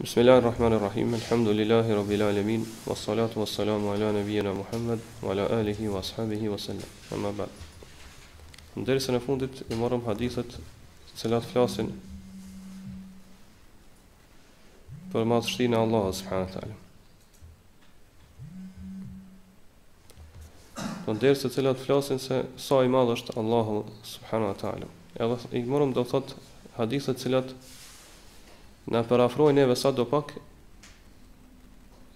[0.00, 1.12] Bismillahirrahmanirrahim.
[1.30, 2.64] alamin.
[2.86, 6.88] Wassalatu wassalamu ala nabiyyina Muhammad wa ala alihi wa ashabihi wa sallam.
[7.12, 7.50] Amma ba'd.
[8.80, 11.90] Në dersën e fundit i morëm hadithet të cilat flasin
[15.12, 16.76] për madhështinë e Allahut subhanahu wa taala.
[21.04, 23.82] Po në dersë të cilat flasin se sa i madh është Allahu
[24.16, 24.88] subhanahu wa taala.
[25.20, 26.32] Edhe i morëm do thot
[26.80, 27.52] hadithet të cilat
[28.90, 30.32] Në parafrojë neve sa do pak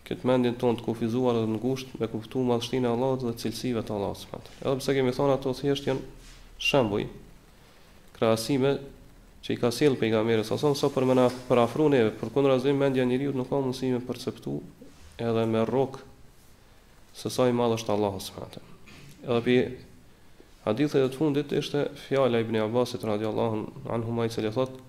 [0.08, 3.84] këtë mendin tonë të kufizuar dhe në ngushtë me kuftu madhështin e Allahut dhe cilësive
[3.86, 6.18] të Allahut subhanahu Edhe pse kemi thonë ato thjesht janë
[6.70, 7.04] shembuj
[8.18, 8.74] krahasime
[9.46, 12.50] që i ka sjell pejgamberi sa son sa për me na parafrojë neve, për kënë
[12.52, 14.58] razim mendja e njeriu nuk ka mundësi me përseptu
[15.28, 16.00] edhe me rrok
[17.20, 19.56] se sa i madh është Allahu subhanahu Edhe pi
[20.66, 23.62] hadithet e të fundit ishte fjala Ibn Abbasit radiallahu
[23.98, 24.82] anhu ma i cili thotë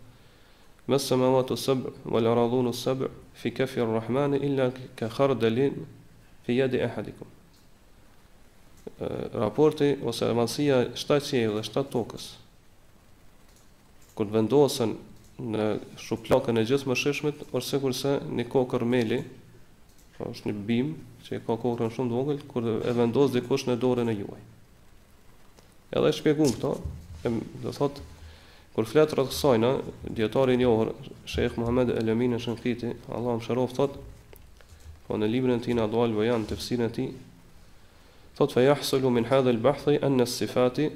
[0.86, 5.86] Ma më sab' wal aradun sab' fi kafi ar-rahman illa ka khardalin
[6.44, 7.28] fi yadi ahadikum.
[9.34, 12.28] Raporti ose mansia 7 qiell dhe 7 tokës.
[14.16, 14.94] Kur vendosen
[15.42, 15.66] në
[16.00, 17.92] shuplokën e gjithë më shishmet, orë sekur
[18.38, 19.18] një kokër meli,
[20.16, 20.94] pra është një bim,
[21.26, 24.44] që e ka kokërën shumë dhe ungëll, kur e vendosë dikush në dore në juaj.
[25.98, 26.78] Edhe e shpjegun këto,
[27.26, 28.06] dhe thotë,
[28.76, 29.68] Kur flet rreth kësajna,
[30.18, 30.90] dietari i njohur
[31.26, 33.94] Sheikh Muhammed El-Amin al-Shankiti, Allahu mëshiroft thot,
[35.08, 37.08] po në librin e tij Nadal Bayan tafsirin e tij,
[38.36, 40.90] thot fa yahsulu min hadha al-bahth an as-sifati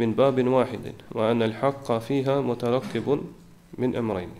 [0.00, 3.26] min babin wahidin wa an al-haqqa fiha mutarakkibun
[3.76, 4.30] min amrayn.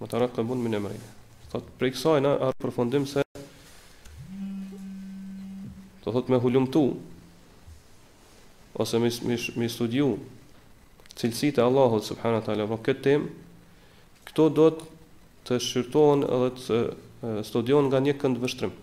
[0.00, 1.02] Mutarakkibun min amrayn.
[1.52, 3.20] Thot prej kësajna ar përfundim se
[6.06, 6.86] do thot me hulumtu
[8.80, 9.12] ose me
[9.60, 10.16] me studiu
[11.16, 13.30] cilësitë e Allahut subhanahu teala për këtë temë,
[14.30, 14.66] këto do
[15.48, 16.80] të shqyrtohen edhe të
[17.48, 18.74] studion nga një kënd vështrim.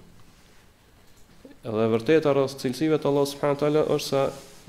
[1.69, 4.23] Edhe vërteta rreth cilësive të Allahut subhanahu teala është se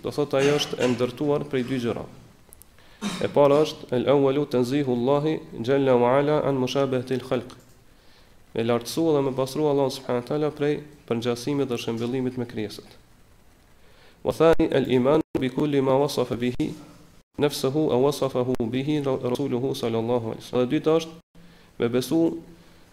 [0.05, 2.05] do thotë ajo është e ndërtuar prej dy gjëra.
[3.25, 5.35] E para është el awwalu tanzihu Allahi
[5.69, 7.51] jalla wa ala an mushabahati al khalq.
[8.55, 10.77] Me lartësu dhe me pasru Allah subhanahu teala prej
[11.09, 12.87] përngjasimit dhe shëmbëllimit me krijesat.
[14.25, 16.71] Wa thani al iman bi kulli ma wasafa bihi
[17.39, 20.67] nefsehu e wasafahu bihi rasuluhu sallallahu alaihi wasallam.
[20.69, 21.13] Dhe dyta është
[21.81, 22.19] me besu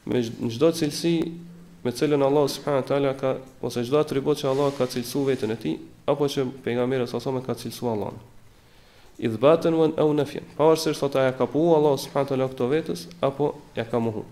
[0.06, 0.20] me
[0.54, 1.16] çdo cilësi
[1.84, 5.58] me cilën Allah subhanahu taala ka ose çdo atribut që Allah ka cilësuar vetën e
[5.62, 5.76] tij
[6.08, 8.14] apo që pejgamberi sa sa ka cilësuar Allah.
[9.22, 10.44] Izbatan wan aw nafyan.
[10.58, 14.26] Po ose sa a ka pu Allah subhanahu taala këto vetës apo ja ka mohu.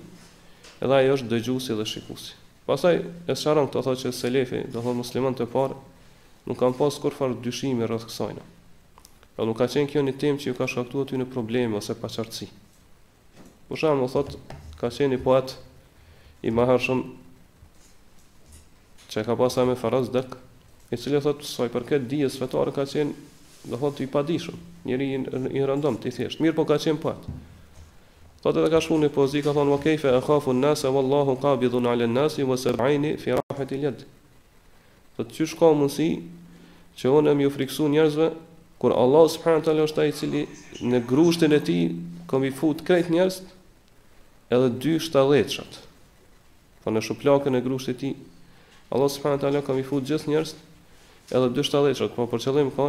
[0.84, 2.34] edhe ajo është dëgjuesi dhe shikuesi.
[2.68, 5.76] Pastaj e sharron këto thotë që selefi, do thonë musliman të parë,
[6.48, 8.34] nuk kanë pas kur fal dyshimi rreth kësaj.
[9.36, 11.96] Po nuk ka qenë kjo një temë që ju ka shkaktuar ty në probleme ose
[11.98, 12.50] paqartësi.
[13.68, 14.36] Po shaham thotë
[14.80, 15.56] ka qenë i poet
[16.46, 17.02] i mahershëm
[19.08, 20.36] që ka pasur me Faraz Dek,
[20.92, 25.16] i cili thotë sa i përket dijes fetare ka qenë do thotë i padishëm, njeriu
[25.16, 26.38] i, i, i random, ti thjesht.
[26.44, 27.26] Mirë po ka qenë poet.
[28.42, 31.88] Thot edhe ka shkuni pozi, ka thonë, Vakejfe e khafu në nëse, Wallahu ka bidhun
[31.90, 34.04] ale nësi, Vëse bëjni, firahet i ljetë.
[35.16, 36.10] Thot që shka mundësi,
[36.98, 38.28] që onë e mi u friksu njerëzve,
[38.78, 40.44] kur Allah subhanët alë është ajë cili,
[40.86, 41.78] në grushtin e ti,
[42.30, 43.40] kom i fut krejt njerëz,
[44.54, 45.80] edhe dy shtaletëshat.
[45.82, 48.12] Thot po në shuplakën e grushtin e ti,
[48.94, 50.54] Allah subhanët alë cili, i fut gjithë njerëz,
[51.34, 52.86] edhe dy shtaletëshat, po për qëllim ka,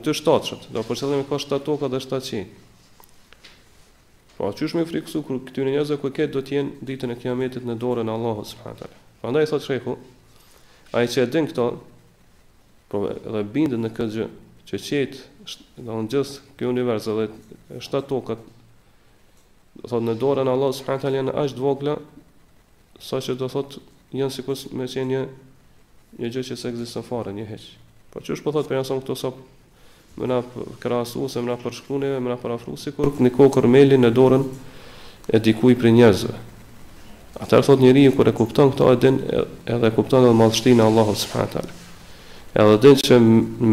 [0.00, 2.48] do për qëllim ka shtatoka dhe shtatëshin.
[4.40, 7.10] Po aty është më friksu kur këtyn e njerëzve ku ke do të jenë ditën
[7.12, 9.00] e kiametit në dorën e Allahut subhanahu teala.
[9.20, 9.92] Prandaj thotë shejku,
[10.96, 11.66] ai që e din këto,
[12.88, 13.02] po
[13.34, 14.28] dhe bindet në këtë gjë,
[14.64, 15.18] që qet,
[15.84, 17.26] do të gjithë ky univers edhe
[17.84, 18.40] shtat tokat
[19.84, 21.98] do thotë në dorën e Allahut subhanahu teala janë aq të vogla
[23.10, 23.84] saqë do thotë
[24.22, 25.24] janë sikur me qenë një
[26.24, 27.68] një gjë që s'ekziston fare, një hiç.
[28.08, 29.36] Po çu është po thot për janë këto sa
[30.20, 30.38] më na
[30.80, 34.44] krahas ose më na përshkruani më na parafrusi kur në kokër meli në dorën
[35.32, 36.34] e dikujt për njerëzve.
[37.40, 39.12] Ata thotë njeriu kur e kupton këtë edhe
[39.72, 41.72] edhe e kupton edhe madhështinë e Allahut subhanahu taala.
[42.60, 43.20] Edhe dhe që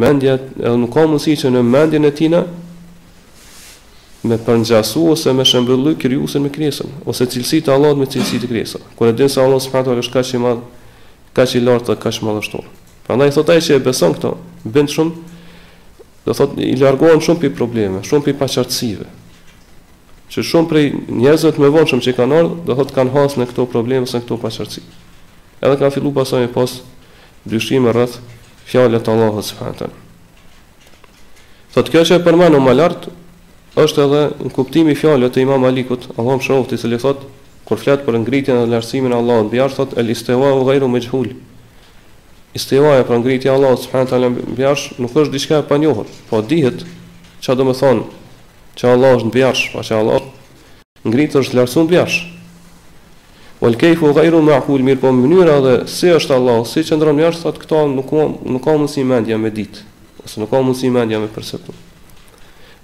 [0.03, 2.43] mendja edhe nuk ka mundësi që në mendjen e tina
[4.27, 8.49] me përngjasu ose me shëmbëllu kërjusën me kresën ose cilësi të allot me cilësi të
[8.51, 10.91] kresën kërë e dinë se allot së përta është ka që i madhë
[11.37, 12.61] ka që i lartë dhe ka që i madhështu
[13.05, 14.31] pra ndaj thotaj që e beson këto
[14.67, 15.35] bëndë shumë
[16.27, 19.05] do thot i largohen shumë pi probleme, shumë pi paqartësive.
[20.27, 20.83] Që shumë prej
[21.23, 24.25] njerëzve të mëvonshëm që kanë ardhur, do thot kanë hasë në këto probleme ose në
[24.25, 24.83] këto paqartësi.
[25.63, 26.73] Edhe kanë fillu pasaj me pas
[27.47, 28.17] dyshime rreth
[28.67, 29.87] fjalës të Allahut subhanahu
[31.77, 33.13] Thot kjo që e përmendom më lartë,
[33.79, 37.23] është edhe në kuptimi fjalës të imam Malikut, Allah më shofti, se li thot,
[37.67, 40.99] kur fletë për ngritjen dhe lartësimin Allah, në bjarë thot, el istewa u gajru me
[42.57, 46.81] Istiwaja për ngritje Allah subhanahu taala mbiarsh nuk është diçka e panjohur, po dihet
[47.43, 48.05] ça do të thonë
[48.79, 50.23] që Allah është mbiarsh, pa që Allah
[51.05, 52.17] ngritë është lartësuar mbiarsh.
[53.61, 57.61] Wal kayfu ghayru ma'qul mir po mënyra dhe si është Allah, si qëndron mbiarsh sot
[57.61, 59.83] këto nuk ka nuk ka mundësi mendja me ditë,
[60.25, 61.73] ose nuk ka mundësi mendja me perceptu.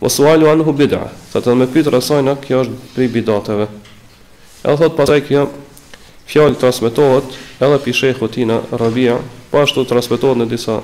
[0.01, 3.67] Wa su'alu anhu bid'a, sa të më pyet rasojna kjo është prej bidateve.
[4.63, 5.45] Edhe thot pasaj kjo
[6.29, 9.17] fjalë transmetohet edhe pi shehut tina Rabia
[9.53, 10.79] Po ashtu transmetohet në disa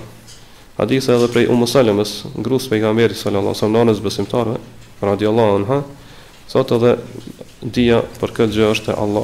[0.78, 2.12] hadithe edhe prej Ummu Salemes,
[2.46, 4.60] gruas e pejgamberit sallallahu alajhi wasallam, nënës besimtarëve,
[5.02, 5.78] radiallahu anha,
[6.52, 6.92] thotë edhe
[7.74, 9.24] dia për këtë gjë është Allah,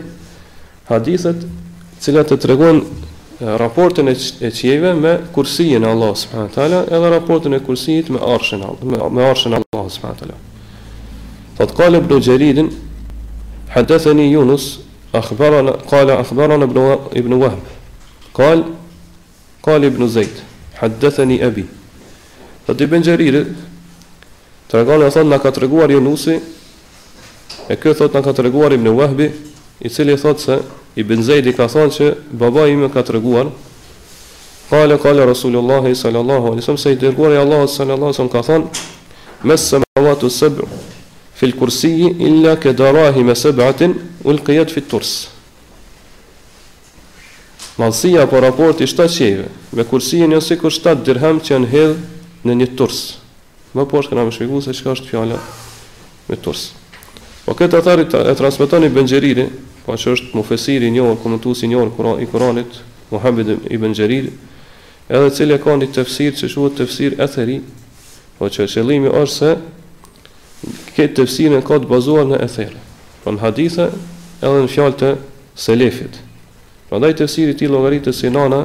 [0.89, 1.45] hadithet,
[1.99, 7.59] të cilat të tregojnë raportin e qieve me kursin e Allah subhanahu taala, edhe raportin
[7.59, 10.41] e kursit me arshin Allah, me arshin e Allah subhanahu taala.
[11.61, 12.73] Thotë qalb do jeridin
[13.77, 14.84] Hadesani Yunus
[15.15, 17.59] Akhbarana qala akhbarana ibn ibn Wahb.
[18.35, 18.65] Qal
[19.63, 20.35] qal ibn Zaid
[20.75, 21.67] hadathani abi.
[22.67, 23.47] Fat ibn Jarir
[24.69, 26.41] tregon se thot na ka treguar Yunusi
[27.71, 29.21] e ky thot na ka treguar ibn Wahb
[29.79, 30.59] i cili thot se
[30.97, 33.53] ibn Zaid i ka thon se baba ime ka treguar
[34.69, 38.63] qal qal rasulullah sallallahu alaihi wasallam se i dërguari Allah sallallahu alaihi wasallam ka thon
[39.45, 40.67] mes samawati sab'a
[41.35, 42.71] fil kursi illa ke
[43.23, 43.95] me sebatin
[44.25, 45.29] u lkijet fit turs.
[47.79, 51.67] Malsia po raporti 7 qeve, me kursi një jo si kur 7 dirhem që janë
[51.67, 51.97] hedhë
[52.47, 53.19] në një turs.
[53.75, 55.41] Më po është këna me shpiku se qka është fjala
[56.29, 56.69] me turs.
[57.45, 59.49] Po këtë atari e transmitoni bëngjeriri,
[59.85, 62.79] po që është mufesiri njërë, komentusi njërë i Koranit,
[63.11, 64.31] Muhammed i bëngjeriri,
[65.11, 67.59] edhe cilja ka një tefsir që shuhet tefsir e thëri,
[68.39, 69.51] po që qëllimi është se
[70.95, 72.79] këtë tefsirin ka të bazuar në ethere.
[73.25, 73.89] Po në hadithe,
[74.45, 75.11] edhe në fjallë të
[75.59, 76.21] selefit.
[76.91, 78.63] Pra tefsiri i i llogaritës si nana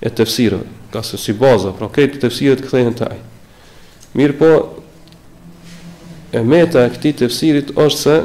[0.00, 3.26] e tefsirëve, ka se si baza, pra këtë tefsirit këthejnë të ajë.
[4.18, 4.48] Mirë po,
[6.34, 8.16] e meta e këti tefsirit është se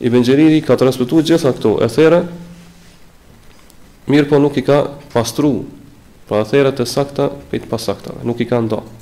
[0.00, 2.22] i bëngjeriri ka transmitu gjitha këto ethere,
[4.08, 4.80] mirë po nuk i ka
[5.12, 5.66] pastru,
[6.30, 8.99] pra etheret e sakta pëjtë pasaktave, nuk i ka ndonë.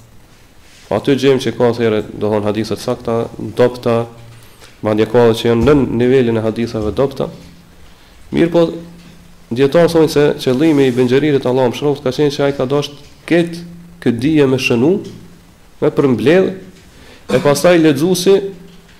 [0.88, 3.16] Po aty gjejmë që ka thërë, do thonë hadithe të sakta,
[3.58, 3.94] dopta,
[4.86, 7.26] madje ka edhe që janë në nivelin e haditheve dopta.
[8.32, 8.62] Mirë po
[9.58, 13.60] dietar thonë se qëllimi i Benxherit Allahu mëshiroft ka qenë se ai ka dosht kët
[14.00, 14.94] kë dije me shënu,
[15.82, 16.56] me përmbledh
[17.36, 18.38] e pastaj lexuesi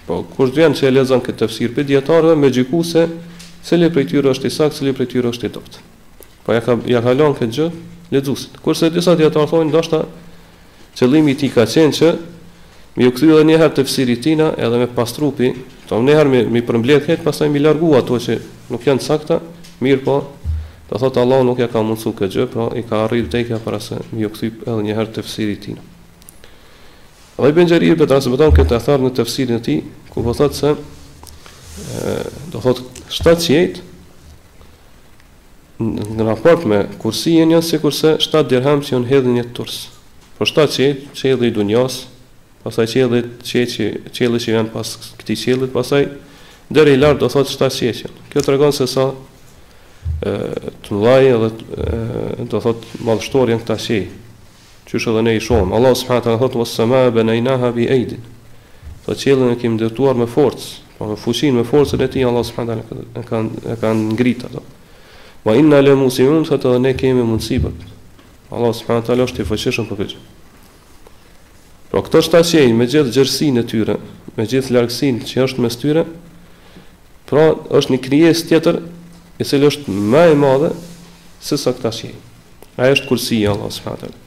[0.08, 2.49] Po, kush vjen që e lezon këtë tefsir për dietarëve me
[2.91, 3.02] se
[3.69, 5.75] cili prej tyre është i saktë, cili prej tyre është i dobët.
[6.46, 7.67] Po ja ka ja ka lënë këtë gjë
[8.17, 8.55] lexuesit.
[8.64, 10.00] Kurse disa dietarë thonë ndoshta
[10.99, 12.09] qëllimi ti ka qenë që
[12.99, 15.53] mi u këthy dhe njëherë të fësiri tina edhe me pas trupi,
[15.87, 18.39] të më njëherë mi, mi përmblet këtë, pas mi largu ato që
[18.73, 19.37] nuk janë sakta,
[19.85, 20.17] mirë po,
[20.91, 23.79] të thotë Allah nuk ja ka mundësu këtë gjë, po i ka arrit vdekja para
[23.81, 25.83] se mi u këthy edhe njëherë të fësiri tina.
[27.39, 29.77] Dhe i bëngjeri i betra se betan këtë e tharë në të e në ti,
[30.11, 30.73] ku po thotë se,
[32.51, 32.89] do thotë,
[33.21, 33.87] shtatë që jetë,
[36.19, 39.94] në raport me kursi e njën, se kurse shtatë dirham që jonë tursë.
[40.39, 40.85] Po shta që
[41.19, 42.05] qëllë i dunjas,
[42.63, 43.65] pasaj qëllë që, që,
[44.13, 46.05] që, që, që janë pas këti qëllë, pasaj
[46.71, 48.11] dhere i lartë do thotë shta që që.
[48.31, 50.37] Kjo të regonë se sa e,
[50.87, 52.07] të mëllaj edhe e,
[52.55, 53.99] do thotë madhështor janë këta që.
[54.89, 55.75] Qysh edhe ne i shumë.
[55.75, 57.59] Allah në thotë vësë sëma po e benajna
[57.99, 58.31] ejdin.
[59.07, 62.47] Po qëllën e kemë dërtuar me forcë, po me fushin, me forcën e ti, Allah
[62.47, 62.63] s.a.
[62.63, 64.53] e kanë ngrita.
[64.55, 64.63] ato.
[65.43, 67.97] Ma inna le musimun, thotë edhe ne kemi mundësi për
[68.50, 70.20] Allah subhanahu wa taala është i fuqishëm për këtë.
[71.93, 73.96] Pra këto shtatë me gjithë gjerësinë e tyre,
[74.36, 76.05] me gjithë largësinë që është mes tyre,
[77.28, 77.44] pra
[77.76, 78.78] është një krijesë tjetër
[79.40, 80.70] e cila është më e madhe
[81.44, 82.14] se sa këta që
[82.78, 84.19] Ai është kursi i Allah subhanahu wa taala.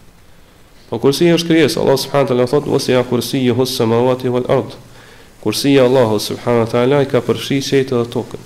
[0.92, 4.48] Po kursi është krijesë, Allah subhanahu wa taala thotë: "Wa sayyahu kursi yuhu samawati wal
[4.52, 4.74] ard."
[5.42, 8.44] Kursi i Allahut subhanahu wa taala i ka përfshirë çetë dhe tokën.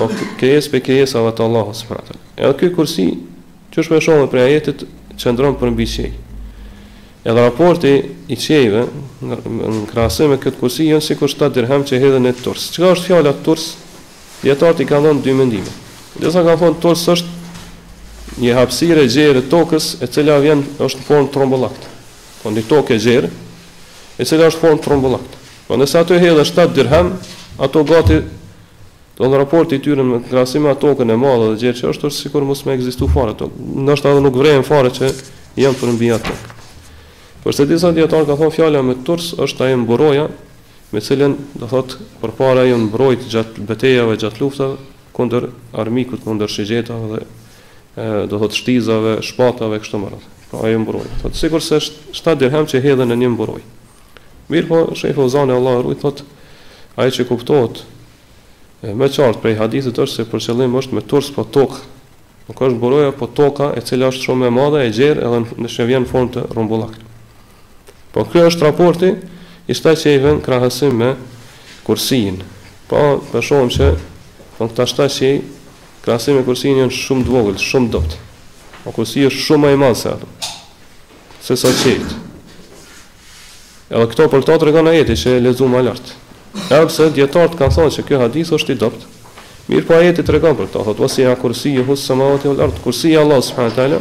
[0.00, 0.08] Po
[0.40, 2.24] krijesë pe krijesë vetë Allahut subhanahu wa taala.
[2.40, 3.06] Edhe ky kursi
[3.70, 4.80] Që është me po shumë për ajetit
[5.20, 6.08] që ndronë për mbi qej.
[7.20, 7.90] Edhe raporti
[8.32, 8.80] i qejve,
[9.30, 12.64] në krasë me këtë kursi, jënë si kur të dirhem që hedhen e tërës.
[12.78, 13.66] ka është fjallat tërës?
[14.42, 15.74] Djetarët i ka ndonë dy mendime.
[16.18, 17.36] Ndërsa ka thonë tërës është
[18.40, 21.86] një hapsire gjerë tokës e cila vjen është në formë trombolakt.
[22.42, 23.30] Po një tokë e gjerë
[24.18, 25.32] e cila është formë trombolakt.
[25.68, 27.12] Po nëse ato hedhe 7 dirhem,
[27.60, 28.22] ato gati
[29.20, 32.20] Do të raporti i tyre me krahasim me tokën e madhe dhe gjithçka është është
[32.22, 33.66] sikur mos me ekzistoj fare tokë.
[33.84, 35.10] Ndoshta edhe nuk vrejmë fare që
[35.60, 36.32] janë për mbi atë.
[37.44, 40.24] Por se disa dietar ka thonë fjala me turs është ajë mburoja
[40.94, 44.80] me cilën do thotë përpara janë mbrojt gjatë betejave, gjatë luftave
[45.18, 45.50] kundër
[45.84, 47.20] armikut, kundër shigjetave dhe
[48.00, 50.26] e, do thotë shtizave, shpatave kështu më radh.
[50.48, 51.12] Pra ajë mburoja.
[51.26, 51.82] Thotë sikur se
[52.16, 53.60] 7 dirham që hedhën në një mburoj.
[54.48, 56.24] Mirpo shefozani Allahu i thotë
[56.96, 57.84] ai që kuptohet
[58.80, 61.82] Më çort prej hadithët është se për qëllim është me turp po tokë,
[62.48, 65.68] Nuk është buroja po toka e cila është shumë e madhe e gjerë edhe në
[65.70, 66.96] shëvjen formë të rrumbullak.
[68.10, 69.10] Po ky është raporti
[69.70, 71.12] i shtaj që i vën krahasim me
[71.86, 72.40] kursin.
[72.90, 73.92] Po për po shohim se
[74.56, 75.30] po këta shtaj që
[76.02, 78.16] krahasim me kursin janë shumë të vogël, shumë dopt.
[78.82, 80.32] Po kursi është shumë më i madh se ato.
[81.46, 82.16] Se sa çit.
[83.94, 85.84] Edhe këto për këto tregon ajeti që lezu më
[86.70, 89.04] Edhepse djetartë kanë thonë që kjo hadith është i dopt
[89.70, 92.26] Mirë po ajeti të regon për këta Thotë vësi a kursi i husë së më
[92.26, 94.00] avati vëllë Kursi i Allah së përhajnë talë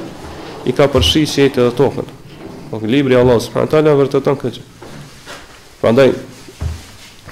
[0.70, 4.54] I ka përshi që jetë edhe tokën Libri Allah së përhajnë talë Vërë të tonë
[5.84, 6.08] Pra ndaj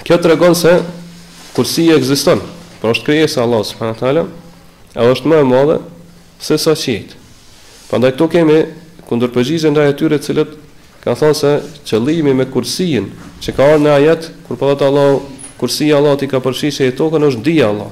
[0.06, 0.76] Kjo të regon se
[1.56, 2.44] Kursi i egziston
[2.80, 4.26] Pra është se Allah së përhajnë talë
[4.94, 5.80] E është më e madhe
[6.46, 7.22] Se sa që jetë
[7.90, 8.60] Pra ndaj këto kemi
[9.10, 10.56] Këndër përgjizën dhe e tyre cilët
[11.04, 11.50] ka thonë se
[11.88, 13.06] qëllimi me kursin
[13.44, 15.10] që ka arë në ajet, kur për po dhëtë Allah,
[15.60, 17.90] kursia Allah ti ka përshishe e tokën është dhja Allah.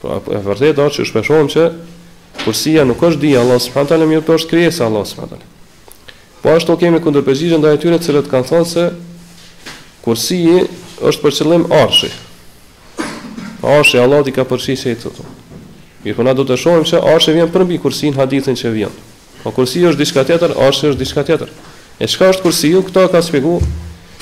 [0.00, 1.66] Pra, e po, vërtet është që shpeshon që
[2.46, 5.48] kursia nuk është dhja Allah, së përshë mirë për po është kriesa Allah, së përshë
[6.40, 8.84] Po ashtu kemi këndër përgjishën dhe e tyre cilët kanë thonë se
[10.00, 10.62] kursia
[11.04, 12.08] është për qëllim arshi.
[13.74, 15.28] Arshi Allah ti ka përshishe e tokën.
[16.00, 18.94] Mirë, po na do të shohim se arshi vjen përmbi kursin hadithin që vjen.
[19.40, 21.50] Po kursiu është diçka tjetër, arshi është diçka tjetër.
[22.02, 22.82] E çka është kursiu?
[22.84, 23.62] Kto ka shpjeguar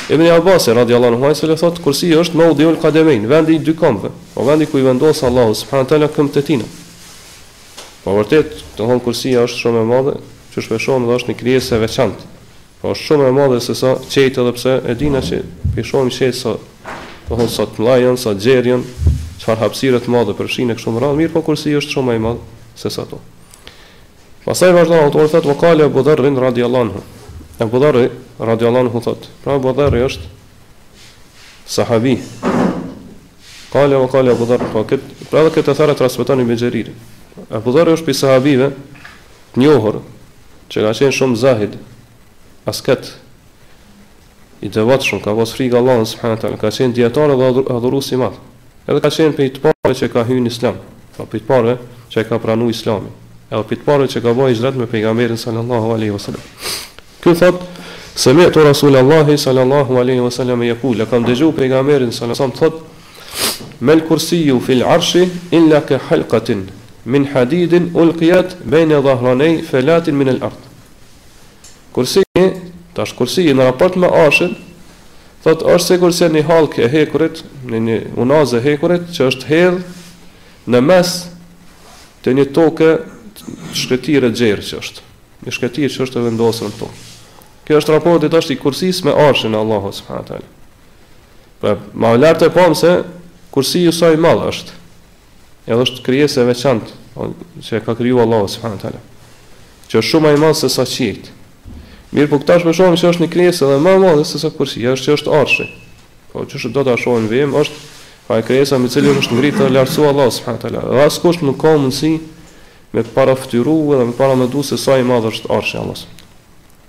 [0.09, 4.11] Ibn Abbas radhiyallahu anhu se le thot kursiu është maudiul qademain, vendi i dy këmbëve,
[4.35, 6.65] po vendi ku i vendos Allahu subhanahu wa taala këmbët e tina.
[8.05, 10.15] Po vërtet, të thon kursia është shumë e madhe,
[10.55, 12.27] që shpeshon dhe është një krijesë e veçantë.
[12.81, 15.43] Po shumë e madhe se sa çejt edhe pse e dina që
[15.77, 16.55] pishon i çejt sa
[17.29, 18.87] të thon sot të mlajën, sa xherjën,
[19.43, 22.15] çfarë hapësire të mëdha përfshin e kështu radh, radhë, mirë po kursia është shumë më
[22.15, 23.21] e madhe se sa to.
[24.49, 27.01] Pasaj vazhdan autori thot vokale Abu Dharrin radiallahu anhu.
[27.61, 28.09] Abu Dharri
[28.41, 29.29] radiallahu anhu thot.
[29.45, 30.25] Pra Abu Dharri është
[31.69, 32.17] sahabi.
[33.69, 34.97] Kale o kale Abu Dharr, pra po
[35.29, 36.95] pra edhe këtë thërë transmeton Ibn bëgjeriri.
[37.61, 38.71] Abu Dharri është prej sahabive
[39.53, 40.01] të njohur
[40.73, 41.77] që ka qenë shumë zahid
[42.73, 43.13] asket
[44.65, 48.41] i devotshëm, ka pas frikë Allahut subhanahu taala, ka qenë djetarë dhe adhurues i madh.
[48.89, 50.81] Edhe ka qenë prej të parëve që ka hyrë në Islam,
[51.19, 51.77] pra prej të parëve
[52.17, 53.13] që ka pranuar Islamin
[53.49, 56.45] e o parë që ka bëjë gjithë me pejgamberin sallallahu aleyhi vësallam.
[57.25, 57.69] Kjo thotë,
[58.21, 62.61] se me të rasullallahi sallallahu aleyhi vësallam e jeku, le kam dëgju pejgamberin sallallahu aleyhi
[62.61, 65.23] vësallam, me lë kursiju fil arshi,
[65.57, 66.67] illa ke halkatin,
[67.09, 70.65] min hadidin ulqiyat bayna dhahranej, felatin min al-ard
[71.99, 72.21] kursi
[72.95, 74.53] tash kursi në raport me arshin
[75.43, 76.43] thot është sikur se një
[76.85, 79.81] e hekurit në një unazë e hekurit që është hedh
[80.75, 81.09] në mes
[82.23, 82.93] të një toke
[83.77, 85.05] shkretir e gjerë që është,
[85.47, 86.91] një shkretir që është e vendosë në
[87.69, 90.39] Kjo është raportit është i kursis me arshin e Allahu s.w.t.
[91.61, 92.93] Për ma lartë e pomë se
[93.53, 94.79] kursi ju saj madhë është,
[95.69, 97.29] edhe është kryes e veçantë
[97.65, 98.89] që e ka kryu Allahu s.w.t.
[99.91, 101.35] Që është shumë a i madhë se sa qitë.
[102.17, 104.87] Mirë po këta është përshohëm që është një kryes dhe ma madhë se sa kursi,
[104.89, 105.69] është që është arshin.
[106.33, 107.85] Po që do të ashohën vim, është
[108.31, 110.73] pa e kryesa me cilë është ngritë të lartësu Allahu s.w.t.
[110.73, 112.17] Dhe asë kushtë nuk ka mundësi
[112.93, 115.77] me të para fëtyru edhe me para me du se sa i madhë është arshë
[115.77, 116.05] e Allahës.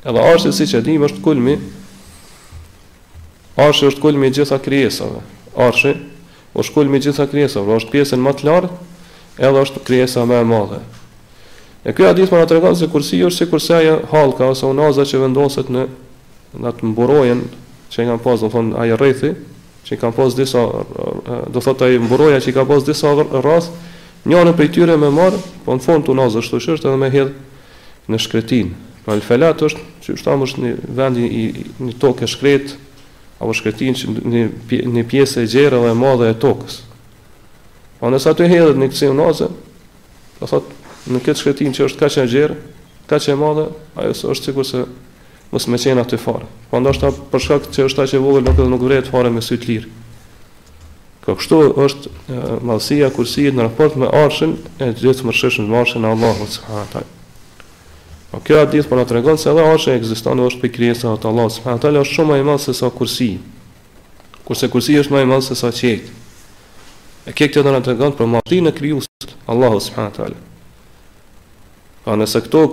[0.08, 1.58] Edhe arshë e si që dimë është kulmi,
[3.60, 5.24] arshë është kulmi i gjitha kriesave,
[5.60, 5.94] arshë
[6.60, 8.72] është kulmi i gjitha kriesave, është pjesën më të larë
[9.50, 10.80] edhe është kriesa me madhe.
[11.88, 15.06] E kjo adit më në tregatë se kursi është se kërse e halka ose unaza
[15.08, 15.86] që vendosët në
[16.60, 17.44] në të mburojen
[17.94, 19.30] që i kam pas, do thonë, aje rejthi,
[19.86, 20.62] që i kam pas disa,
[21.54, 23.10] do thotë aje mburoja që i kam pas disa
[23.42, 23.70] rrath,
[24.28, 28.20] Njërën për tyre me marë, po në fond të ashtu është edhe me hedhë në
[28.20, 28.74] shkretin.
[29.06, 31.44] Pra në felat është, që është tamë është një vendin i
[31.88, 32.74] një tokë e shkret,
[33.40, 34.44] apo shkretin që një,
[34.96, 36.82] një pjesë e gjerë dhe e madhe e tokës.
[38.00, 39.50] Pa po, nësa të hedhët në këtë nazë,
[40.40, 42.60] pra thotë në këtë shkretin që është ka që e gjerë,
[43.10, 43.70] ka që e madhe,
[44.04, 44.84] ajo është cikur se
[45.54, 46.44] mos me qenë aty farë.
[46.74, 49.72] Po ndashtë ta shkak që është aq e vogël nuk nuk vret fare me sytë
[49.72, 49.96] lirë.
[51.26, 52.12] Ka kështu është
[52.68, 56.86] madhësia kursie në raport me arshin e gjithë më shëshën më arshin e Allahu subhanahu
[56.86, 57.16] wa taala.
[58.32, 61.56] Po kjo hadith po na tregon se edhe arshi ekziston dhe është pikërisë e Allahut
[61.58, 63.30] subhanahu wa taala është shumë më i madh se sa kursi.
[64.48, 66.08] Kurse kursi është më i madh se sa qejt.
[67.28, 70.44] E kjo këtë do na tregon për madhësinë e krijuesit Allahu subhanahu wa taala.
[72.06, 72.64] Po nëse këto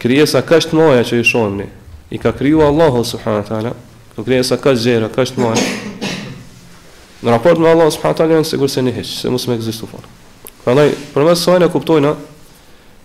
[0.00, 1.66] krijesa kaq të mëdha që i shohim ne,
[2.14, 3.72] i ka krijuar Allahu subhanahu wa taala,
[4.12, 5.90] këto po krijesa kaq zero, kaq të mëdha,
[7.22, 10.06] në raport me Allahu subhanahu taala janë sigurisht se nehiç, se mos më ekzistoj fort.
[10.64, 12.12] Prandaj, për më sajnë e kuptojna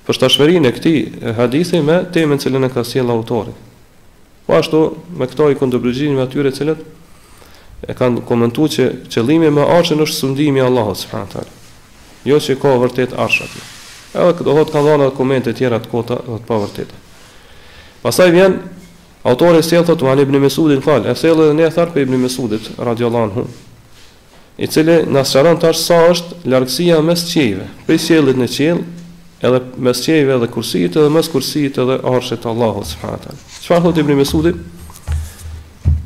[0.08, 3.54] për tashmërinë e këtij hadithi me temën që lënë ka sjell autori.
[4.48, 4.82] Po ashtu
[5.20, 6.86] me këto i kundërbëgjini me atyre të cilët
[7.86, 11.54] e kanë komentuar që qëllimi më arshën është sundimi i Allahut subhanahu taala.
[12.28, 13.66] Jo se ka vërtet arshë aty.
[14.18, 17.02] Edhe këto do kanë dhënë komente të tjera të kota dhe të pavërteta.
[18.02, 18.58] Pastaj vjen
[19.24, 23.46] autori sjell thotë Ali ibn Mesudin thalë, e sjell edhe Nehtar ibn Mesudit radhiyallahu anhu
[24.58, 28.80] i cili na sqaron tash sa është largësia mes qiejve, prej qiellit në qiell,
[29.46, 33.44] edhe mes qiejve dhe kursit edhe mes kursit edhe arshit Allahu subhanahu taala.
[33.62, 34.54] Çfarë thotë Ibn Mesudi?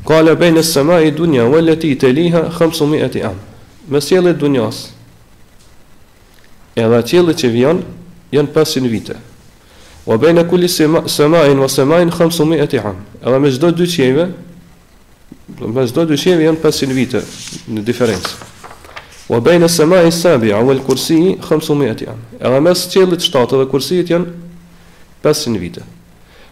[0.04, 3.40] Qala baina as-samai dunya wal lati taliha 500 am.
[3.88, 4.82] Mes qiellit dunjas
[6.76, 7.80] edhe qiellit që vjen
[8.36, 9.16] janë 500 vite.
[10.04, 13.00] Wa baina kulli samain wa samain 500 am.
[13.22, 14.28] Edhe mes çdo dy qiejve
[15.58, 17.20] Pas do dy shemi janë 500 vite
[17.72, 18.32] në diferencë.
[19.30, 22.28] Wa baina as-sama'i as-sabi'a wal kursi 500 janë.
[22.40, 24.32] Edhe mes qiellit shtatë dhe kursit janë
[25.22, 25.84] 500 vite.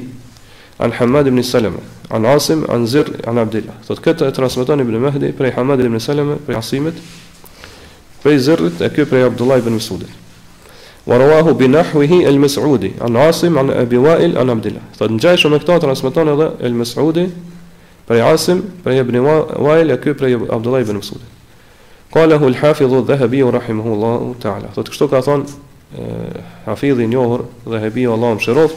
[0.79, 3.75] an Hamad ibn Salama, an Asim an Zir an Abdullah.
[3.85, 6.95] Sa këtë e transmeton Ibn Mahdi për Hamad ibn Salama, për Asimit,
[8.23, 10.07] për Zirrit e ky për Abdullah ibn Mas'ud.
[11.07, 14.87] Wa rawahu bi nahwihi Al Mas'udi an Asim an Abi Wa'il an Abdullah.
[14.97, 17.27] Sa të ngjajshëm me këtë transmeton edhe Al Mas'udi
[18.11, 19.21] për Asim, për Ibn
[19.63, 21.23] Wail, e ky për Abdullah ibn Mas'ud.
[22.11, 24.71] Qalehu al hafidh al-Dhahabi rahimahullahu Allah ta'ala.
[24.75, 25.45] Sot kështu ka thon
[26.67, 28.75] Hafidhi i njohur dhe Hebi Allahu mshiroft.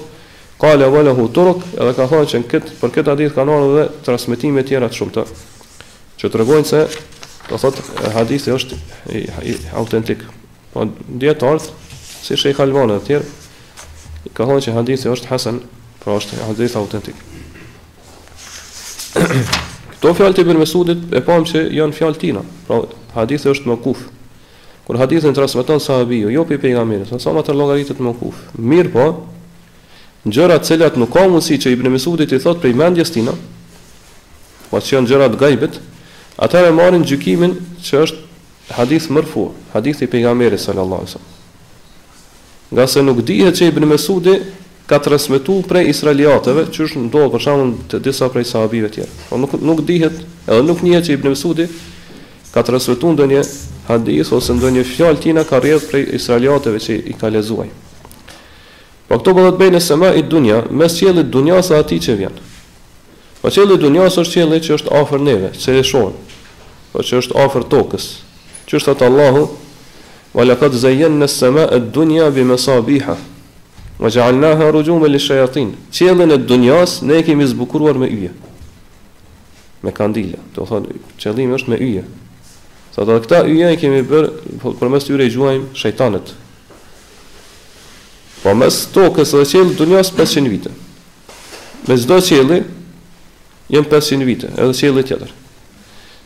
[0.61, 3.87] Qale wa lahu turuk, edhe ka thon se kët për këtë hadith kanë ardhur dhe
[4.05, 5.25] transmetime të tjera të shumta.
[6.17, 6.83] Që tregojnë se
[7.49, 7.81] do thot
[8.15, 8.77] hadithi është
[9.81, 10.21] autentik.
[10.73, 10.85] Po
[11.21, 11.71] dietort
[12.23, 13.19] si Sheikh Al-Albani etj.
[14.37, 15.61] Ka thon se hadithi është hasan,
[16.05, 17.17] pra është hadith autentik.
[19.13, 22.41] Këto fjalë të Ibn Mesudit e pam se janë fjalë tina.
[22.65, 22.80] Pra
[23.15, 24.08] hadithi është më kuf.
[24.88, 28.41] Kur hadithin transmeton sahabiu, jo pe pejgamberit, sa më të llogaritet më kuf.
[28.60, 29.06] Mir po,
[30.26, 33.32] gjëra të cilat nuk ka mundësi që Ibn Mesudit i thotë prej mendjes tina,
[34.71, 35.78] po që janë gjëra të gajbit,
[36.41, 39.45] ata e marrin gjykimin që është hadith mërfu,
[39.76, 41.32] hadith i sallallahu alaihi wasallam.
[42.73, 44.36] Nga se nuk dihet që Ibn Mesudi
[44.85, 49.37] ka transmetu prej israeliateve që është ndodhë për shamën të disa prej sahabive tjerë Po
[49.39, 50.13] nuk, nuk dihet
[50.47, 51.67] edhe nuk njëhet që i bënëmësudi
[52.53, 53.43] ka transmetu ndë një
[53.87, 57.69] hadis ose ndë një fjallë tina ka rrëdhë prej israeliateve që i ka lezuaj
[59.07, 62.39] po këto bëllët bëjnë e sema i dunja mes qëllit dunja sa ati që vjen
[63.41, 66.39] po qëllit dunja sa është qëllit që është afer neve që e shonë
[66.91, 68.09] po që është afer tokës
[68.67, 69.49] që është atë Allahu
[70.33, 70.41] Wa
[70.73, 71.43] zayyana as
[72.67, 72.97] ad bi
[74.01, 78.32] Ma gjallna ha rëgju me lishajatin Qelën e dunjas ne kemi zbukuruar me yje
[79.84, 82.06] Me kandile Do thonë qëllim është me yje
[82.95, 86.34] Sa të këta yje i kemi bërë po Për mes tyre i gjuajmë shajtanet
[88.43, 90.73] Po mes tokës dhe qelën dunjas 500 vite
[91.88, 92.65] Me zdo qelën
[93.73, 95.38] Jëmë 500 vite Edhe qelën tjetër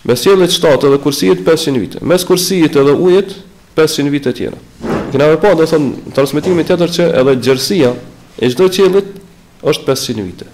[0.08, 3.36] Mes qelën qëtatë edhe kursijet 500 vite Mes kursijet edhe ujet
[3.75, 4.87] 500 vite tjera
[5.17, 7.89] kena me pa, do të thonë transmetimi tjetër që edhe gjerësia
[8.45, 9.08] e çdo qelit
[9.65, 10.45] është 500 vite.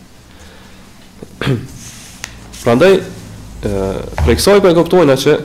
[2.64, 2.94] Prandaj,
[3.64, 5.36] për këtë sa i përkuptojna që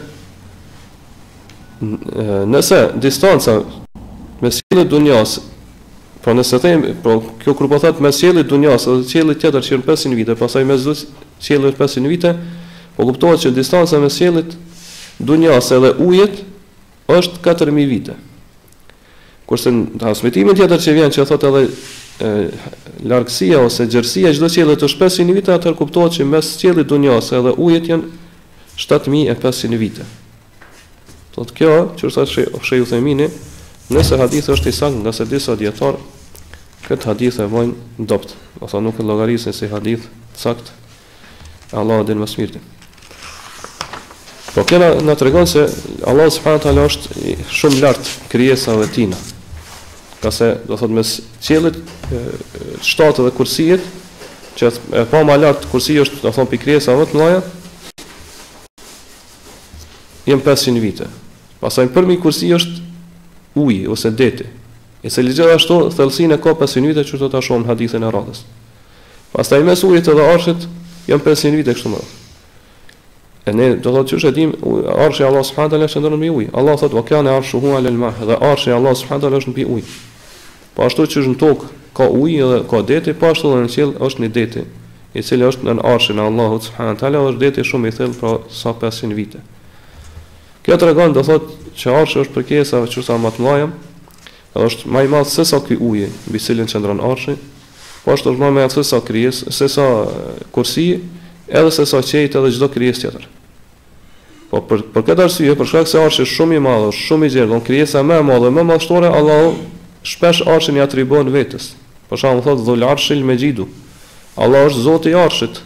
[2.52, 3.57] nëse distanca
[4.38, 5.24] me qiellin e
[6.22, 9.66] po nëse them, po kjo kur po thot me qiellin e ose edhe qielli tjetër
[9.66, 10.78] që në 500 vite, pastaj me
[11.42, 12.37] qiellin 500 vite,
[12.94, 16.42] po kuptohet që distanca me qiellin e edhe ujit
[17.18, 18.18] është 4000 vite.
[19.48, 22.30] Kurse në hasmetimin tjetër që vjen që thot edhe e,
[23.08, 27.30] largësia ose gjërësia çdo qielli të shpesë në vite atë kuptohet që mes qiellit dunjas
[27.38, 28.11] edhe ujit janë
[28.78, 30.04] 7500 vite.
[31.32, 33.30] Thot kjo, që është shej u themini,
[33.94, 35.96] nëse hadithi është i sakt nga se disa dietar
[36.84, 40.04] këtë hadith e vojnë doptë, ose nuk e llogarisin si hadith
[40.37, 40.74] sakt.
[41.72, 42.61] Allahu më smirti.
[44.52, 45.66] Po kena na tregon se
[46.08, 49.16] Allah subhanahu taala është shumë lart krijesave tina
[50.20, 51.76] ka se do thot mes qelit
[52.83, 53.85] shtatë dhe kursijet
[54.59, 57.42] që e pa ma lartë kursi është do thot pikresa sa vëtë mlaja
[60.26, 61.07] jem 500 vite
[61.62, 62.85] pasaj në përmi kursi është
[63.62, 64.48] ujë ose deti
[65.07, 68.11] e se ligjera shto e ka 500 vite që të ta shohim në hadithin e
[68.11, 68.42] radhës
[69.35, 70.66] pasaj mes ujët edhe arshit
[71.09, 72.16] jem 500 vite kështë mërë
[73.48, 74.50] e ne do thot që shë edhim
[75.07, 78.74] arshit Allah s'fadale është ndërën ujë Allah thot wa kana arshu hua lëlma dhe arshi
[78.74, 80.07] Allah s'fadale është mbi ujë
[80.78, 83.70] Po ashtu që është në tokë ka ujë dhe ka deti, po ashtu edhe në
[83.72, 84.60] qiell është një deti,
[85.18, 88.14] i cili është në arshin e Allahut subhanahu wa taala, është deti shumë i thellë
[88.20, 89.40] pra sa 500 vite.
[90.62, 93.66] Kjo tregon do thotë që arshi është përkesa e çursa më të mëdha,
[94.54, 97.34] edhe është më i madh se sa ky ujë mbi cilin qëndron arshi,
[98.04, 99.86] po ashtu është më me atë sa krijes, se sa
[100.54, 100.86] kursi,
[101.50, 103.26] edhe se sa qejt edhe çdo krijesë tjetër.
[104.52, 107.34] Po për për këtë arsye, për shkak se arshi është shumë i madh, shumë i
[107.34, 109.50] gjerë, don krijesa më e madhe, më madhështore, Allahu
[110.08, 111.72] shpesh arshin i atribon vetës.
[112.08, 113.66] Për shkakun thotë dhul arshil me gjidu,
[114.40, 115.60] Allah është Zoti i arshit.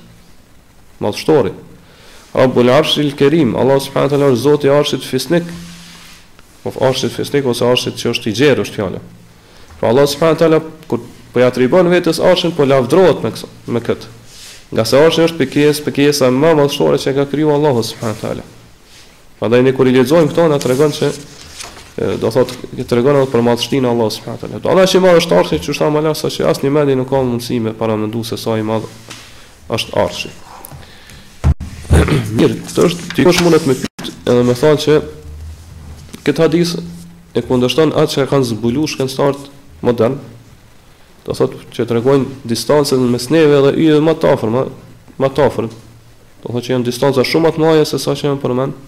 [1.02, 1.52] Mos shtori.
[2.34, 3.54] Rabbul arshil kerim.
[3.56, 5.44] Allah subhanahu wa taala është Zoti i arshit fisnik.
[6.64, 9.00] of po, Arshit fisnik ose Arshit që është i gjerë është fjala.
[9.80, 11.00] Po Allah subhanahu wa taala kur
[11.34, 13.30] po i atribon vetës arshin po lavdrohet me
[13.66, 14.06] me këtë,
[14.72, 18.22] Nga se arshi është pikës, pikësa më mos shtore që ka krijuar Allahu subhanahu wa
[18.26, 18.42] taala.
[19.40, 21.10] Pandaj ne kur i lexojmë këto na tregon se
[22.20, 22.48] do thot
[22.80, 24.60] i tregon edhe për madhështinë Allah subhanahu wa taala.
[24.64, 26.96] Do Allah është i madh është arshi, çu sa më la sa që asnjë mendje
[26.96, 28.86] nuk ka mundësi me para menduar se sa i madh
[29.76, 30.30] është arshi.
[32.38, 34.96] Mirë, kjo është ti kush mundet me pyet edhe më thonë se
[36.24, 36.74] këtë hadis
[37.36, 39.42] e kundërshton atë që kanë zbuluar shkencëtarët
[39.84, 40.16] modern.
[41.28, 44.56] Do thot që tregojnë distancën mes neve dhe yjet më të afërm,
[45.22, 45.68] më të afërm.
[46.42, 48.80] Do thot që janë distanca shumë më të mëdha se sa që janë përmend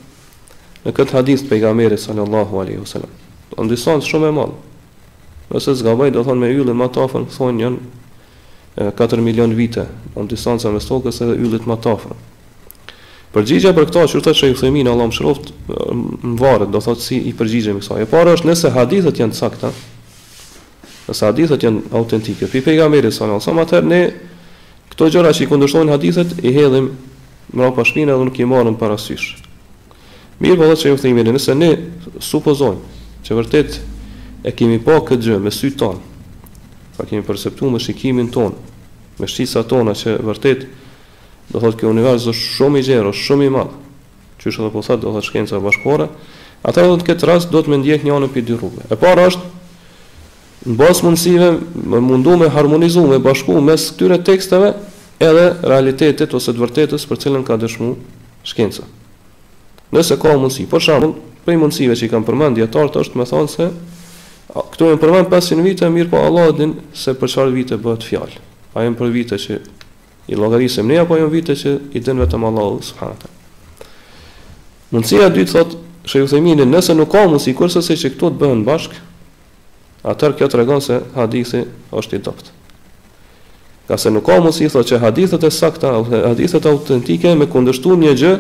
[0.85, 3.11] në këtë hadis të pejgamberit sallallahu alaihi wasallam.
[3.51, 4.61] Do po në distancë shumë e madhe.
[5.55, 10.15] Nëse zgabaj do thonë me yllin më të afër, thonë janë 4 milion vite, do
[10.17, 12.15] po në distancë mes tokës edhe yllit më të afër.
[13.35, 17.33] Përgjigja për këtë është thotë Sheikh Uthaymin Allahu mëshiroft në varet, do thotë si i
[17.39, 18.03] përgjigjemi kësaj.
[18.05, 19.73] E para është nëse hadithet janë sakta,
[21.09, 22.51] nëse hadithet janë autentike.
[22.53, 24.05] Pi pejgamberit sallallahu alaihi wasallam atëherë ne
[24.93, 26.93] këto gjëra që i kundërshtojnë hadithet i hedhim
[27.55, 29.35] mbrapa shpinën dhe nuk i marrim parasysh.
[30.45, 31.71] Mirë po dhe që ju thimi, nëse ne
[32.23, 32.93] supozojmë
[33.25, 33.77] që vërtet
[34.49, 36.01] e kemi pa këtë gjë me sytë tonë,
[36.99, 38.57] pa kemi përseptu me shikimin tonë,
[39.23, 40.67] me shqisa tona që vërtet
[41.53, 43.79] do thotë kjo univers është shumë i gjerë, është shumë i madhë,
[44.43, 46.09] që është edhe po thotë do thotë shkenca bashkore,
[46.69, 48.85] ata do të këtë rast do të me ndjek një anë për dy rrugë.
[48.93, 49.53] E parë është,
[50.69, 51.49] në basë mundësive,
[51.95, 54.75] më mundu me harmonizu, me bashku mes këtyre teksteve
[55.25, 57.95] edhe realitetit ose të vërtetës për cilën ka dëshmu
[58.51, 58.85] shkenca
[59.95, 60.67] nëse ka mundësi.
[60.71, 61.13] Për shembull,
[61.55, 63.67] i mundësive që i kam përmend dietar të është më thonë se
[64.55, 68.37] këto janë përmend 500 vite, mirë po Allah din se për çfarë vite bëhet fjalë.
[68.77, 69.57] A janë për vite që
[70.31, 73.33] i llogarisëm ne apo janë vite që i dën vetëm Allahu subhanahu
[74.95, 75.75] Mundësia e dytë thot
[76.07, 78.95] Shehu Themini, nëse nuk ka mundësi kurse se që këto të bëhen bashk,
[80.07, 81.65] atëherë kjo tregon se hadithi
[81.99, 82.51] është i dobët.
[83.89, 85.97] Ka se nuk ka mundësi thot që hadithet e sakta
[86.29, 88.37] hadithet autentike me kundërshtuar një gjë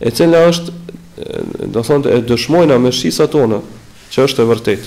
[0.00, 0.72] e cila është
[1.74, 3.60] do thonë e dëshmojna me shisat tona
[4.14, 4.86] që është e vërtet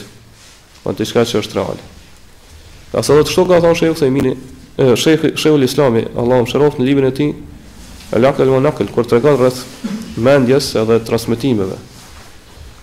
[0.83, 1.79] pa të shka që është real
[2.91, 4.33] ka sa do të shto ka thonë Shehu, thejmini
[4.95, 9.21] shekhe, shekhe islami Allah më në librin e ti e lakë e lakë kur të
[9.23, 9.61] rreth
[10.17, 11.77] mendjes edhe transmitimeve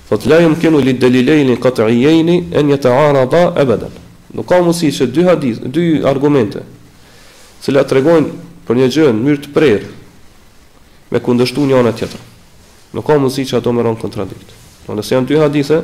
[0.08, 3.92] thot lajëm kënu li delilejni këtë ijejni e një të arada e beden
[4.34, 6.64] nuk ka mësi që dy hadith dy argumente
[7.64, 8.32] të të tregojnë
[8.66, 9.92] për një gjë në mënyrë të prerë
[11.10, 12.22] me kundështu një anë tjetër.
[12.94, 14.52] Nuk ka mundësi që ato merron kontradikt.
[14.88, 15.82] nëse janë dy hadithe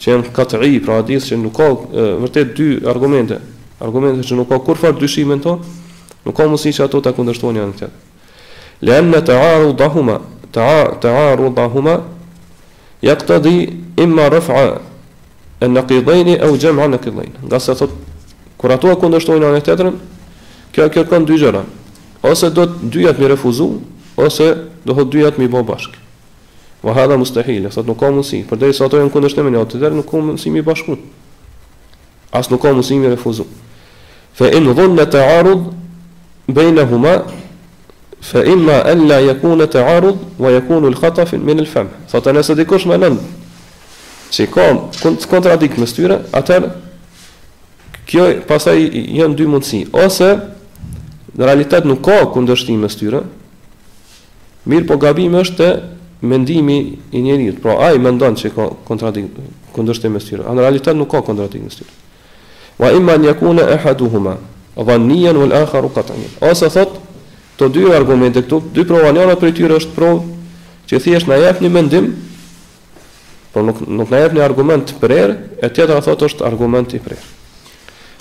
[0.00, 3.40] që janë kat'i, pra hadith që nuk ka e, vërtet dy argumente,
[3.80, 5.58] argumente që nuk ka kurfar dyshime në to,
[6.24, 7.96] nuk ka mundësi që ato ta kundërshtojnë një anë tjetër.
[8.80, 10.20] Lianna ta'arudahuma
[10.52, 11.94] ta'arudahuma
[13.02, 14.80] yaqtadi imma raf'a
[15.60, 17.90] an-naqidayn aw jam'a në naqidayn Nga se thot
[18.56, 19.94] kur ato kundërshtojnë anën tjetrën,
[20.72, 21.62] kjo kërkon dy gjëra.
[22.24, 23.78] Ose do të dyja të refuzojnë
[24.20, 24.50] ose
[24.86, 26.00] do thot dyja të mi bëj bashkë.
[26.84, 30.08] Wa hadha mustahil, sot nuk ka mundësi, përderisa ato janë kundërshtim me njëri tjetrin, nuk
[30.08, 30.96] ka mundësi mi bashku.
[32.32, 33.44] As nuk ka mundësi mi refuzu.
[34.36, 35.66] Fa in dhanna ta'arud
[36.48, 37.18] bainahuma
[38.24, 41.88] fa inna an la yakuna ta'arud wa yakunu al-khata' min al-fam.
[42.08, 43.20] Sot ana sa dikush më lënd.
[44.30, 44.68] Si ka
[45.28, 46.70] kontradikt me tyre, atëherë
[48.08, 48.80] kjo pastaj
[49.20, 50.32] janë dy mundësi, ose
[51.36, 53.20] në realitet nuk ka kundërshtim me shtyrë,
[54.70, 55.70] Mirë po gabimi është të
[56.30, 56.74] mendimi
[57.16, 59.30] i njerit, pra a i mendon që ka kontradik,
[59.74, 61.90] këndështë e a në realitet nuk ka kontradik mestirë.
[62.80, 64.36] Va ima njekune e haduhuma,
[64.76, 66.36] vanijen vë lëkharu këtë njërë.
[66.50, 66.94] Ose thot,
[67.58, 70.20] të dy argumente këtu, dy prova njërë për i është provë,
[70.92, 72.06] që thjesht në jep një mendim,
[73.54, 77.00] por nuk, nuk në jep një argument prerë, e tjetër a thot është argument i
[77.02, 77.26] prerë.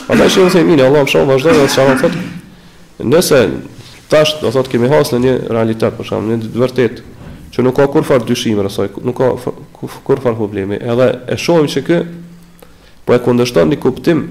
[0.08, 2.14] Pa në shumë thejmini, Allah më shumë vazhdojnë dhe
[3.00, 3.38] të nëse
[4.10, 7.02] tash do thotë kemi hasë në një realitet për shkak të vërtet
[7.54, 9.30] që nuk ka kur far dyshime rasoj, nuk ka
[9.80, 10.80] kur probleme, problemi.
[10.82, 12.00] Edhe e shohim se kë
[13.06, 14.24] po e kundërshton një kuptim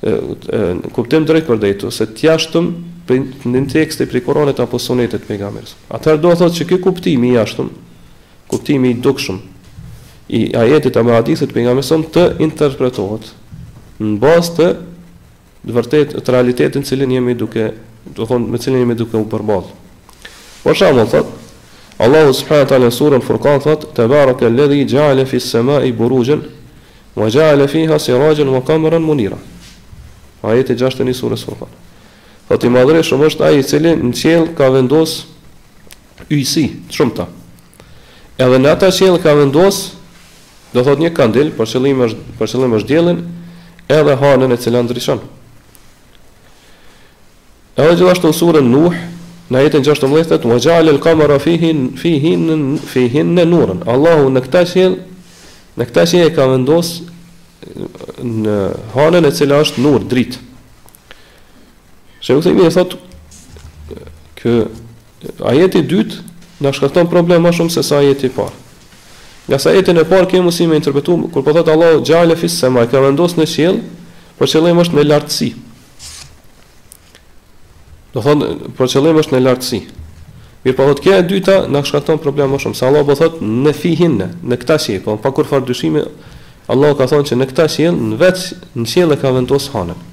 [0.00, 0.62] e, e,
[0.96, 2.72] kuptim drejt për drejtu, se tjashtëm jashtëm
[3.06, 5.74] për në teksti për koronet apo sonetet të pegamirës.
[5.96, 7.70] Atëherë do thotë që kë kuptimi i jashtëm,
[8.52, 9.40] kuptimi i dukshëm,
[10.38, 13.32] i ajetit e më hadisit për nga mëson të interpretohet
[14.02, 14.72] në bazë të
[16.22, 17.70] të realitetin cilin jemi duke
[18.06, 19.68] do thonë, me cilin me duke u përball.
[20.62, 21.38] Po shaham thot
[22.02, 26.42] Allahu subhanahu wa taala sura al-furqan thot tabaraka alladhi ja'ala fi as-sama'i burujan
[27.14, 29.38] wa ja'ala fiha sirajan wa qamaran munira.
[30.42, 31.68] Ajeti 6 te sura al-furqan.
[32.48, 35.24] Po i madhre shumë është ai i cili në qiell ka vendos
[36.28, 37.26] yjsi shumëta.
[38.38, 39.92] Edhe në atë qiell ka vendos
[40.74, 43.22] do thot një kandil për qëllim është për qëllim është diellin
[43.92, 45.20] edhe hanën e cila ndriçon
[47.76, 48.96] edhe dhe gjithashtu në surën Nuh,
[49.52, 53.82] në jetën 16, më dhe gjallë kamara fihin, fihin, në nurën.
[53.92, 54.98] Allahu në këta qenë,
[55.80, 57.08] në këta qenë e ka vendosë
[58.26, 58.56] në
[58.96, 60.40] hanën e cila është nur, dritë.
[62.22, 63.00] Shë e këtë i e thotë,
[64.40, 64.54] kë
[65.50, 66.20] ajeti dytë
[66.62, 68.56] në shkëtëton problem ma shumë se sa ajeti parë.
[69.48, 72.60] Nga sa ajetin e parë kemi mësi me interpretu, kur po thotë Allahu gjallë fisë
[72.66, 74.00] se ma e ka vendos në qenë,
[74.38, 75.08] për qëllim është me lartësi.
[75.08, 75.08] Në
[75.58, 75.70] lartësi
[78.12, 79.78] do thonë, për qëllim është në lartësi.
[80.62, 82.76] Mirë, po vetë e dyta na shkakton problem më shumë.
[82.78, 86.04] Se Allah po thotë në fihin, në këtë shi, po pa po, kur fort dyshimi,
[86.70, 88.42] Allah ka thënë që në këtë shi në veç,
[88.78, 90.04] në shi e ka vendosë hanën.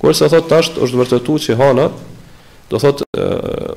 [0.00, 1.90] Kur se thot tash është vërtetuar që hana
[2.70, 3.02] do thot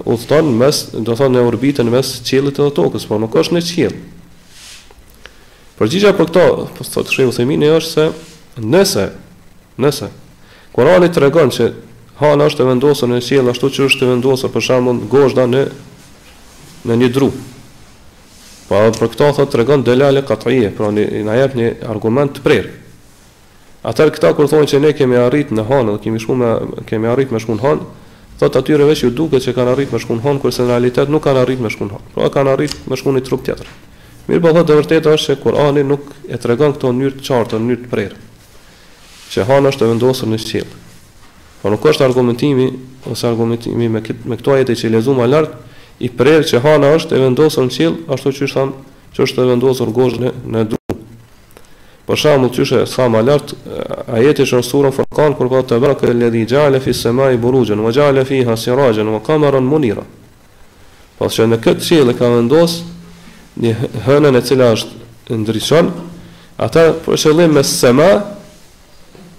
[0.08, 3.98] udhton mes do thotë në orbitën mes qiellit dhe tokës, por nuk është në qiell.
[5.76, 6.46] Përgjigjja për këto,
[6.78, 8.08] po thot shehu themi ne është se
[8.62, 9.10] nëse
[9.82, 10.08] nëse
[10.72, 11.66] Kurani tregon se
[12.20, 15.66] Hala është të vendosur në sjell ashtu që është të vendosur për shembull gozhda në
[16.88, 17.28] në një dru.
[18.70, 22.44] Pa po, për këto thotë tregon delale qat'ie, pra ne na jep një argument të
[22.46, 22.72] prerë.
[23.86, 26.54] Atër këta kur thonë që ne kemi arrit në hanë dhe kemi shkuar me
[26.90, 27.90] kemi arrit me shkuar në hanë,
[28.40, 31.26] thotë atyre vetë ju duket që kanë arrit me shkuar hanë kurse në realitet nuk
[31.28, 32.14] kanë arrit me shkuar hanë.
[32.16, 33.68] Pra kanë arrit me shkuar i trup tjetër.
[34.32, 37.62] Mirë po thotë vërtet është se Kurani nuk e tregon këto në mënyrë të qartë,
[37.68, 38.24] në të prerë.
[39.36, 40.74] Që hanë është e vendosur në qiell.
[41.66, 42.66] Po nuk është argumentimi
[43.10, 45.56] ose argumentimi me këtë, me këto ajete që lexuam më lart
[46.06, 48.74] i prerë që hana është e vendosur në qiell, ashtu siç thon,
[49.18, 51.08] që është e vendosur gozhën në, në dhunë.
[52.06, 53.56] Për shembull, ti she sa më lart
[54.14, 57.82] ajeti është në surën Furqan kur ka të bërë këtë lëndë jale fi semai burujun
[57.82, 60.06] wa jale fiha sirajan wa qamaran munira.
[61.18, 62.86] Po që në këtë qiell e ka vendosur
[63.66, 63.74] një
[64.06, 65.90] hënën e cila është ndriçon
[66.62, 68.12] ata për qëllim me sema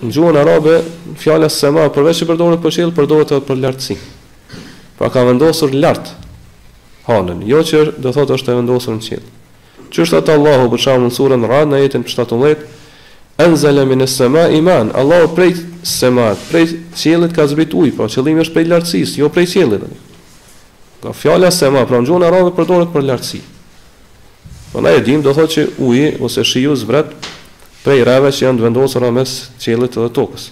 [0.00, 0.80] në gjuhën arabe
[1.16, 3.96] fjala sema përveç për përdoret për pëshill përdoret edhe për lartësi.
[5.00, 6.10] Pra ka vendosur lart
[7.08, 9.26] hanën, jo që do thotë është e vendosur në qiell.
[9.94, 12.64] Çështat Allahu për shkakun surën Rad në jetën 17,
[13.40, 14.90] anzala min as-samaa iman.
[14.98, 15.54] Allahu prej
[15.86, 19.86] sema, prej qiellit ka zbrit ujë, po pra qëllimi është për lartësisë, jo prej qiellit.
[21.04, 23.40] Ka fjala sema, pra në gjuhën arabe përdoret për lartësi.
[24.74, 27.14] Po na e dim do thotë që uji ose shiu zbrat
[27.86, 30.48] prejrave që janë të vendosura mes qelit dhe tokës.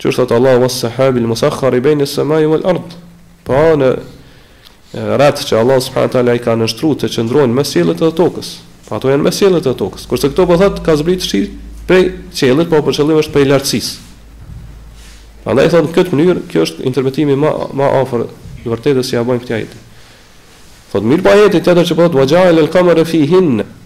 [0.00, 2.98] Që është atë Allah vësë sahabil musakhar i bejnë së maju vëllë ardë.
[3.46, 6.22] Pa po, në ratë që Allah s.a.
[6.34, 8.50] i ka nështru të qëndrojnë mes qelit dhe tokës.
[8.82, 10.06] Pa po, ato janë mes qelit dhe tokës.
[10.10, 11.42] Kërse këto po thëtë ka zbritë shi
[11.86, 12.02] prej
[12.34, 13.98] qelit, po për qëllim është prej lartësisë.
[15.44, 18.26] Pa dhe i thëtë në këtë mënyrë, kjo është intermetimi ma, ma afer
[18.64, 19.84] i vërtetës si ja bojmë këtja jetë.
[20.90, 23.76] Thotë, mirë pa po jetë i të që po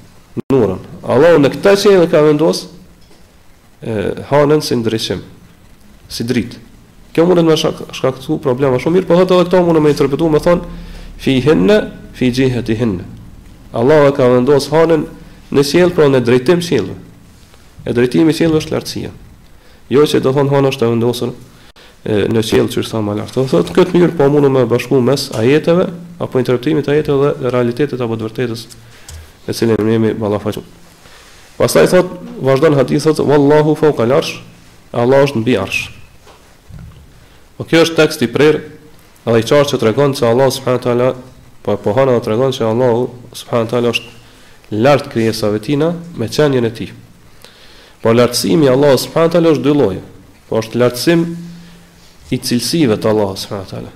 [0.48, 0.80] nurën.
[1.06, 2.64] Allahu në këtë që e ka vendos
[3.78, 5.20] e, hanën si ndryshim,
[6.10, 6.58] si dritë.
[7.14, 9.82] Kjo mund të më shak, shkaktu problema shumë mirë, po thotë edhe këto mund të
[9.84, 10.80] më interpretu me thonë,
[11.22, 11.76] fi hinne,
[12.18, 13.06] fi gjihët i hinne.
[13.78, 15.04] Allahu e ka vendos hanën
[15.54, 16.96] në sjellë, pra në drejtim sjellë.
[17.86, 19.10] E drejtimi i është lartësia.
[19.94, 21.34] Jo që do thonë hanë është e vendosur
[22.04, 23.34] në qiell që është më lart.
[23.38, 25.86] Do thotë këtë mirë, po mundu më bashku mes ajeteve
[26.20, 28.64] apo interpretimit të ajeteve dhe realitetit apo të vërtetës
[29.46, 30.64] e cilën ne jemi ballafaqur.
[31.58, 34.38] Pastaj thot, vazhdon hadithi thot, wallahu fawqa al-arsh,
[34.94, 35.90] Allah është mbi arsh.
[37.58, 38.60] Po kjo është tekst i prerë,
[39.26, 41.08] edhe i qartë që tregon se Allah subhanahu wa taala,
[41.64, 46.28] po e pohon edhe tregon se Allah subhanahu wa taala është lart krijesave tina me
[46.28, 46.92] çënjen e tij.
[48.02, 50.00] Po lartësimi i Allah, subhanahu wa taala është dy lloje.
[50.48, 51.24] Po është lartësim
[52.34, 53.92] i cilësive të Allah, subhanahu wa taala.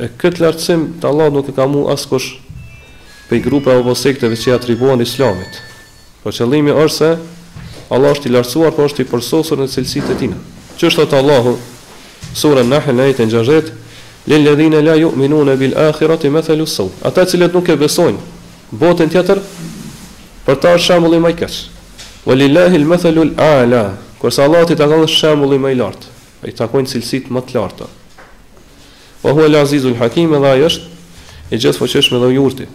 [0.00, 2.32] E këtë lartësim të Allah, nuk e ka mu askush
[3.28, 5.60] për grupe apo sekteve që atribuohen islamit.
[6.22, 7.08] Po qëllimi është se
[7.94, 10.30] Allah është i lartësuar, po është i përsosur në cilësitë e tij.
[10.80, 11.56] Ç'është atë Allahu?
[12.36, 13.70] Sura An-Nahl ayat 60.
[14.26, 16.94] Lil ladhina la yu'minuna bil akhirati mathalu as-sawt.
[17.06, 18.18] Ata që nuk e besojnë
[18.76, 19.38] botën tjetër,
[20.46, 21.54] për ta shembullin më i keq.
[22.26, 23.84] Walillahi al-mathalu al-a'la.
[24.18, 26.06] Kurse sa Allahu ti ta ka dhënë shembullin më i lartë,
[26.42, 27.86] ai takojnë cilësitë më të larta.
[29.22, 32.66] Wa huwa al-azizul hakim, dhe ai është i gjithë fuqishëm dhe i urtë.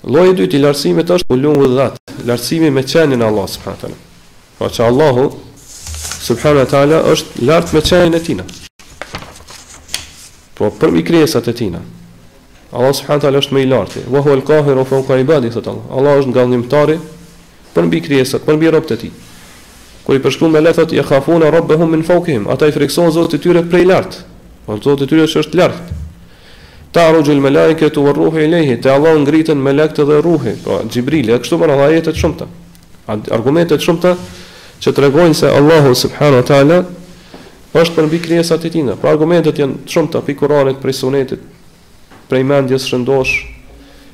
[0.00, 3.96] Lloji i dytë i lartësimit është ulum dhat, lartësimi me çenin e Allahut subhanahu teala.
[4.58, 5.24] Po pra që Allahu
[6.24, 8.44] subhanahu teala është lart me çenin e tina.
[10.56, 11.82] Po për mi krijesat e tina.
[12.72, 14.06] Allah subhanahu teala është më i lartë.
[14.08, 15.92] Wa huwa al-qahiru fawqa ibadi sallallahu.
[15.98, 16.96] Allahu është ngallëmtari
[17.74, 19.12] për mbi krijesat, për mbi robët e tij.
[20.06, 23.48] Kur i përshkruan me lehtë, ja khafuna rabbahum min fawqihim, ata i frikson Zotit e
[23.48, 24.22] tyre prej lart.
[24.66, 25.99] Po Zoti i tyre është lart
[26.94, 30.56] ta rrugjë lë melajke të vërruhi i lehi, Allah ngritën me të dhe ruhin.
[30.64, 32.46] pra po, Gjibrili, ja kështu mërë të jetet shumëta,
[33.34, 34.16] argumentet shumëta
[34.82, 36.78] që të regojnë se Allahu subhanu wa ta'ala
[37.74, 41.40] është për nëbi kriesat e tina, pra argumentet janë shumëta, pi kuranit, prej sunetit,
[42.28, 43.32] prej mendjes shëndosh,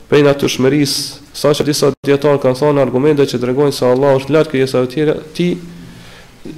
[0.09, 4.21] prej natyrshmërisë, të sa që disa djetarë kanë thonë argumentet që të regojnë se Allahu
[4.21, 5.49] është lart kriesat të tjera, ti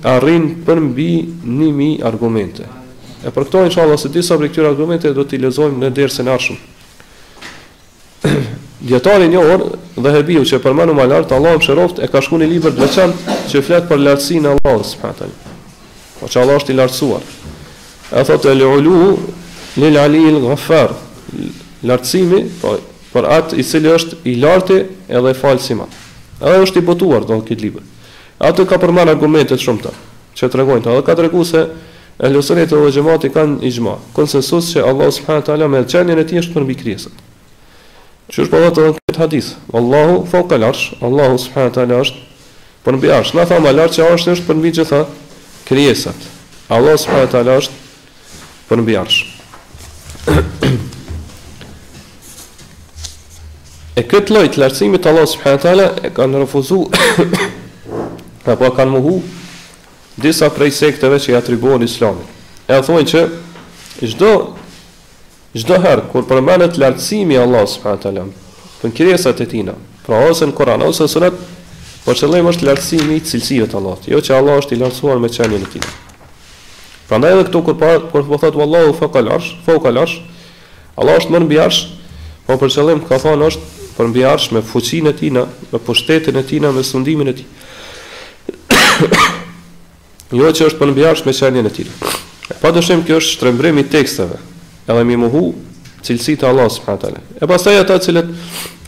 [0.02, 1.10] arrin për nëbi
[1.44, 2.77] nimi argumentet.
[3.26, 6.34] E për këto inshallah se disa prej këtyre argumenteve do t'i lexojmë në dersën e
[6.34, 6.58] ardhshëm.
[8.88, 9.64] Dietari i njohur
[10.04, 12.84] dhe Hebiu që përmendu më lart, Allahu më shëroft, e ka shkruar një libër të
[12.84, 15.56] veçantë që flet për lartësinë e Allahut subhanahu taala.
[16.20, 17.26] Po që Allah është i lartësuar.
[18.14, 19.00] E thotë el ulu
[19.82, 20.94] lil ali il ghaffar.
[21.90, 22.76] Lartësimi, po
[23.12, 24.78] për atë i cili është i lartë
[25.14, 25.88] edhe i falësima.
[26.38, 27.84] Edhe është i botuar do këtë libër.
[28.46, 29.96] Atë ka përmend argumente shumë të
[30.38, 31.66] që tregojnë, edhe ka treguar se
[32.18, 36.18] Ehlusoni të dhe gjemati kanë i gjma, konsensus që Allah subhanë të ala me qenjën
[36.18, 37.20] e ti është për mbi kriesët.
[38.34, 42.00] Që është përdo të dhe në këtë hadith, Allahu fokë alarsh, Allahu subhanë të ala
[42.02, 42.48] është
[42.88, 45.00] për mbi arsh, na thamë alarsh që arsh është për mbi gjitha
[45.70, 46.26] kriesët.
[46.74, 47.78] Allah subhanë të ala është
[48.70, 49.22] për mbi arsh.
[53.98, 56.82] e këtë lojt lartësimit Allah subhanë të ala e kanë refuzu,
[58.50, 59.16] apo kanë muhu,
[60.18, 62.26] disa prej sekteve që i atribuohen islamit.
[62.68, 63.20] E a thonë që
[64.10, 64.30] çdo
[65.58, 68.24] çdo herë kur përmendet lartësimi i Allahut subhanahu teala
[68.82, 69.72] për krijesat e tina,
[70.06, 71.38] pra ose në Kur'an ose në Sunet,
[72.04, 75.30] po çellim është lartësimi i cilësive të Allahut, jo që Allah është i lartësuar me
[75.34, 75.88] çënien e tij.
[77.08, 80.18] Prandaj edhe këtu kur pa, kur po thotë wallahu faqal arsh, arsh,
[80.98, 81.80] Allah është më në mbiarsh,
[82.46, 85.34] po për qëllim ka thonë është për mbiarsh me fuqinë e tij,
[85.72, 87.50] me pushtetin e tij, me sundimin e tij.
[90.28, 91.86] Jo që është përmbjarsh me qenjen e tij.
[92.60, 94.36] Pa dëshim kjo është shtrembrim i teksteve.
[94.88, 95.54] Edhe mi muhu
[96.04, 98.28] cilësitë të Allah subhanahu E E pastaj e të cilët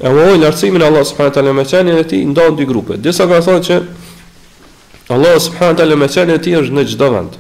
[0.05, 2.97] e mohojnë në arcimin Allah subhanahu me qenjen e tij ndonë dy grupe.
[3.01, 3.79] Disa kanë thënë që
[5.15, 7.37] Allah subhanahu me qenjen e tij është në çdo vend.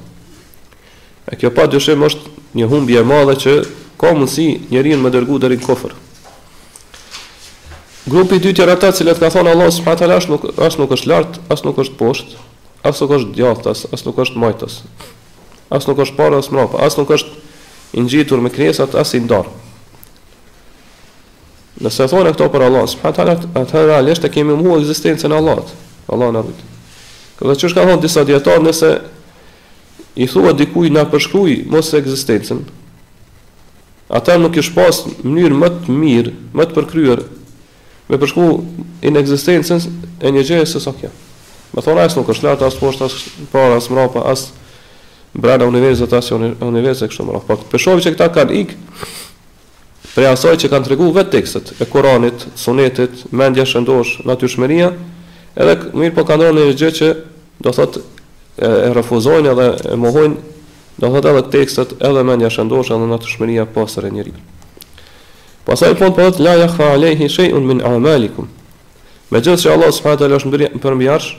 [1.30, 3.52] E kjo pa dëshim është një humbje e madhe që
[4.00, 5.92] ka mundësi njeriu të më dërgu deri në kofër.
[8.08, 11.10] Grupi i dytë janë të cilët kanë thënë Allah subhanahu taala nuk është nuk është
[11.12, 12.36] lart, as nuk është poshtë,
[12.86, 14.78] As nuk është djallë as nuk është majtës,
[15.70, 17.36] As nuk është parë, as mrapa, as nuk është
[17.94, 19.46] i ngjitur me krijesat as i ndar.
[21.78, 25.70] Nëse thonë këto për Allahun, subhanahu teala, atë realisht e kemi mua ekzistencën e Allahut.
[26.10, 26.58] Allah na rujt.
[27.38, 28.90] Që do të thosh ka thon disa dietar, nëse
[30.18, 32.64] i thuat dikujt na përshkruaj mos ekzistencën,
[34.10, 37.22] atë nuk i shpas mënyrë më të mirë, më të përkryer
[38.10, 39.86] me përshkruajin ekzistencën
[40.26, 41.14] e një gjëje se sa kjo.
[41.70, 46.16] Me thonë, asë nuk është lartë, asë poshtë, asë para, asë mrapa, asë brenda universitet,
[46.18, 47.56] asë universitet, kështë mrapa.
[47.62, 48.78] Po, të që këta kanë ikë,
[50.16, 54.88] prej asaj që kanë regu vetë tekstet e Koranit, Sunetit, mendja shëndosh, natyrshmëria,
[55.54, 57.10] edhe mirë po kanë dhënë një gjë që
[57.62, 60.40] do thotë e, e refuzojnë edhe e mohojnë
[61.04, 64.34] do thotë edhe tekstet, edhe mendja shëndosh, edhe natyrshmëria e së njeriu.
[65.70, 68.48] Pastaj po, po thotë la yakha alayhi shay'un min a'malikum.
[69.30, 71.30] Megjithëse Allah subhanahu wa taala është për mbi arsh,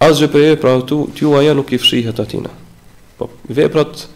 [0.00, 2.48] Asgjë për e pra të ju aja nuk i fshihet atina.
[3.20, 4.06] Po, veprat,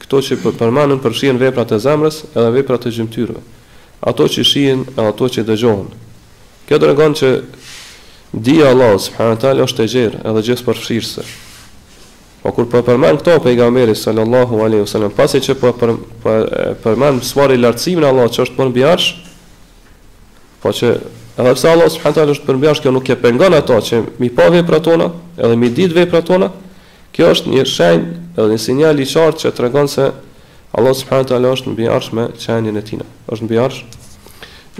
[0.00, 3.42] këto që përmanën përshien veprat e zemrës edhe veprat e gjymtyrëve.
[4.08, 5.90] Ato që shien e ato që dëgjohen.
[6.64, 7.32] Kjo dërën që
[8.46, 11.24] dija Allah, së talë, është e gjerë edhe gjithë përfshirëse.
[12.40, 15.92] Po, kur për po përmanë këto për i sallallahu alaihi sallam, pasi që po për
[16.24, 16.40] për për
[16.80, 19.12] për për për për për për
[20.64, 23.74] për për për Edhe pse Allah subhanahu taala është përmbajtur kjo nuk e pengon ato
[23.82, 26.46] që mi pa veprat tona, edhe mi ditë veprat tona,
[27.10, 28.04] kjo është një shenjë,
[28.36, 30.04] edhe një sinjal i qartë që tregon se
[30.78, 33.06] Allah subhanahu taala është në bjarsh me çënjen e tina.
[33.26, 33.82] Është në bjarsh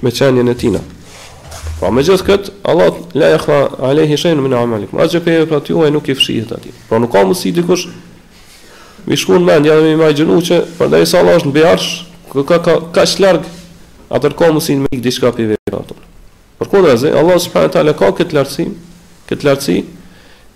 [0.06, 0.80] me çënjen e tina.
[1.80, 3.58] Pra me gjithë këtë, Allah la yakhfa
[3.90, 5.02] alayhi shay'un min a'malikum.
[5.02, 6.70] Ajo që ju pati juaj nuk i fshihet atij.
[6.86, 7.88] Po pra, nuk ka mundësi dikush
[9.10, 11.90] mi shkon mend jam imagjinu që për dajsa Allah është në bjarsh,
[12.46, 13.42] ka ka ka shlarg
[14.06, 16.00] atë komosin me diçka pe vetë atë.
[16.58, 18.68] Por kodra ze, Allah subhanahu taala ka kët lartësi,
[19.30, 19.82] kët lartësi,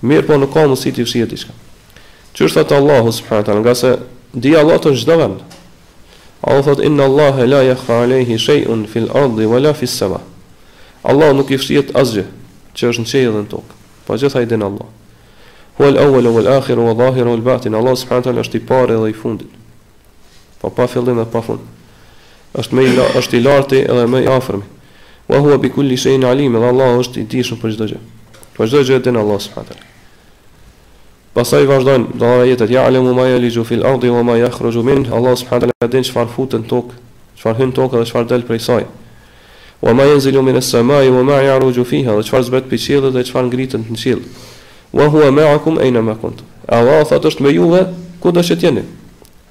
[0.03, 1.55] mirë po nuk ka mundësi të fshihet diçka.
[2.39, 3.91] Qërsa të Allah subhanahu taala, nga se
[4.33, 5.41] di Allah të çdo vend.
[6.45, 10.21] Allah thot inna Allah la yakhfa alayhi shay'un fil ardi wala fis sama.
[11.05, 12.25] Allah nuk i fshihet asgjë
[12.79, 13.77] që është në qejë dhe në tokë.
[14.07, 14.87] Po gjithaj din Allah.
[15.79, 17.75] Huwal awwal wal akhir wa zahir wal batin.
[17.75, 19.51] Allah subhanahu taala është i parë dhe i fundit.
[20.63, 21.67] Po pa fillim dhe pa fund
[22.59, 24.78] është më i lartë edhe më i afërmit.
[25.29, 27.99] Wa huwa bi kulli shay'in alim, dhe Allah është i dijshëm për çdo gjë.
[28.57, 29.89] Për çdo gjë tin Allah subhanahu wa taala.
[31.37, 34.83] Pastaj vazhdojnë, do të thonë jetët ja alam ma yaliju fil ardi wa ma yakhruju
[34.83, 36.97] min, Allah subhanahu wa taala din çfarë futën tokë,
[37.39, 38.87] çfarë hyn tokë dhe çfarë del prej saj.
[39.85, 43.23] Wa ma yanzilu min as-samai wa ma ya'ruju fiha, dhe çfarë zbehet në qiell dhe
[43.29, 44.23] çfarë ngritën në qiell.
[44.97, 46.41] Wa huwa ma'akum aina ma kunt.
[46.69, 47.83] Allah thotë është me juve
[48.25, 48.83] ku do të jeni.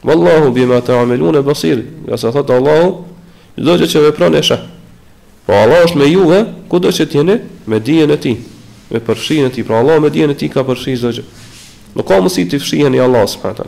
[0.03, 1.85] Wallahu bima ta'malun basir.
[2.09, 3.05] Ja sa thot Allahu,
[3.61, 4.76] çdo gjë që veproni është.
[5.47, 7.35] Po Allah është me juve, kudo që t'jene,
[7.71, 8.33] me dijen e ti,
[8.91, 9.63] me përfshin e ti.
[9.63, 11.25] Pra Allah me dijen e ti ka përfshin zë zëgjë.
[11.95, 13.63] Nuk ka mësi t'i fshin e Allah, së përta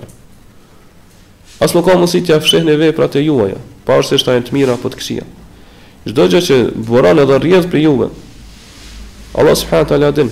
[1.64, 3.58] As nuk ka mësi t'ja fshin e pra të juaja,
[3.88, 5.26] pa është e shtajnë të mira apo të këshia.
[6.08, 6.58] Shdo gjë që
[6.88, 8.10] bëran edhe rjedh për juve,
[9.40, 10.30] Allah së përta le adin,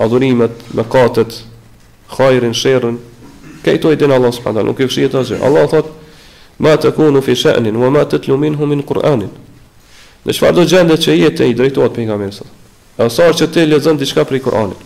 [0.00, 1.38] adhurimet, me katët,
[2.16, 2.98] khajrin, shërën,
[3.66, 5.40] kejto i din Allah së përta, nuk i fshin e të gjë.
[5.46, 5.94] Allah thot,
[6.62, 9.30] ma të kunu fi shënin, ma të min Kur'anin,
[10.22, 11.16] Në çfarë do gjendet që
[11.50, 12.44] i drejtohet pejgamberit sa.
[13.02, 14.78] Ansar që ti lexon diçka prej Kuranit.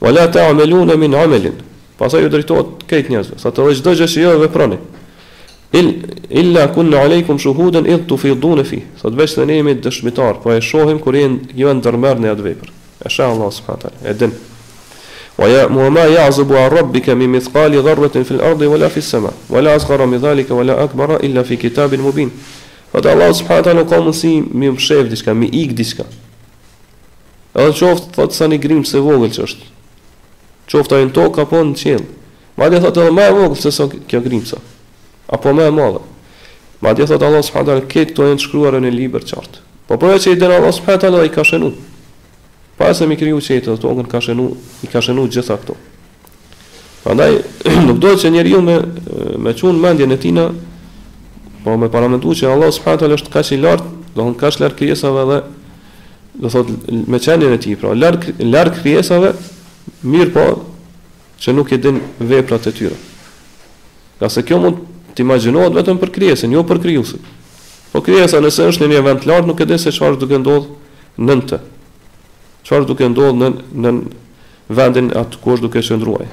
[0.00, 1.58] Wala ta'maluna min 'amalin.
[1.98, 4.78] Pastaj ju drejtohet këtë njerëzve, sa të çdo gjë që jo veproni.
[5.76, 5.90] Il
[6.30, 8.82] illa kunna alaykum shuhudan id fi.
[9.02, 12.42] Sa të vesh ne jemi dëshmitar, po e shohim kur jeni given ndërmer në atë
[12.42, 12.68] vepër.
[13.06, 13.96] Esha Allah subhanahu taala.
[14.08, 14.32] Edin.
[15.38, 19.30] Wa ya wa ma ya'zubu 'an rabbika min mithqali dharratin fil ardi wala fis sama
[19.48, 22.32] wala asghara min dhalika wala akbara illa fi kitabin mubin.
[22.92, 26.04] Po të Allahu subhanahu taala ka mundsi mi mshef diçka, mi ik diçka.
[27.54, 29.66] Edhe qoftë thotë sa një grim se vogël ç'është.
[30.70, 32.04] Qoftë ai në tokë apo në qiell.
[32.58, 34.58] Madje thotë edhe më e vogël se sa kjo grimca.
[35.34, 36.02] Apo më e madhe.
[36.82, 39.62] Madje thotë Allah subhanahu taala ke këto janë shkruar në libër qartë.
[39.86, 41.70] Po por që i dhe Allah subhanahu taala i ka shënu.
[42.78, 44.48] Pa se mi kriju çeit të tokën ka shënu,
[44.86, 45.78] i ka shënu gjitha këto.
[47.04, 47.38] Prandaj
[47.86, 48.78] nuk dohet që njeriu me
[49.44, 50.44] me çun mendjen e tij në
[51.64, 52.96] Po me paramentu që Allah s.a.
[53.16, 55.38] është kaq i lartë, do në kaxi lartë kriesave dhe
[56.40, 56.68] do thot
[57.12, 59.34] me qenjën e ti, pra lartë lart kriesave,
[60.08, 60.44] mirë po
[61.42, 61.98] që nuk e din
[62.30, 62.96] veprat e tyre.
[64.20, 64.80] Ka se kjo mund
[65.16, 65.26] të
[65.76, 67.20] vetëm për kriesin, jo për krijuesin.
[67.92, 70.68] Po kriesa nëse është një event lartë, nuk e din se qëfar është duke ndodhë
[71.26, 71.58] në të.
[72.64, 73.92] Qëfar është duke ndodhë në në
[74.78, 76.30] vendin atë është duke qëndruaj.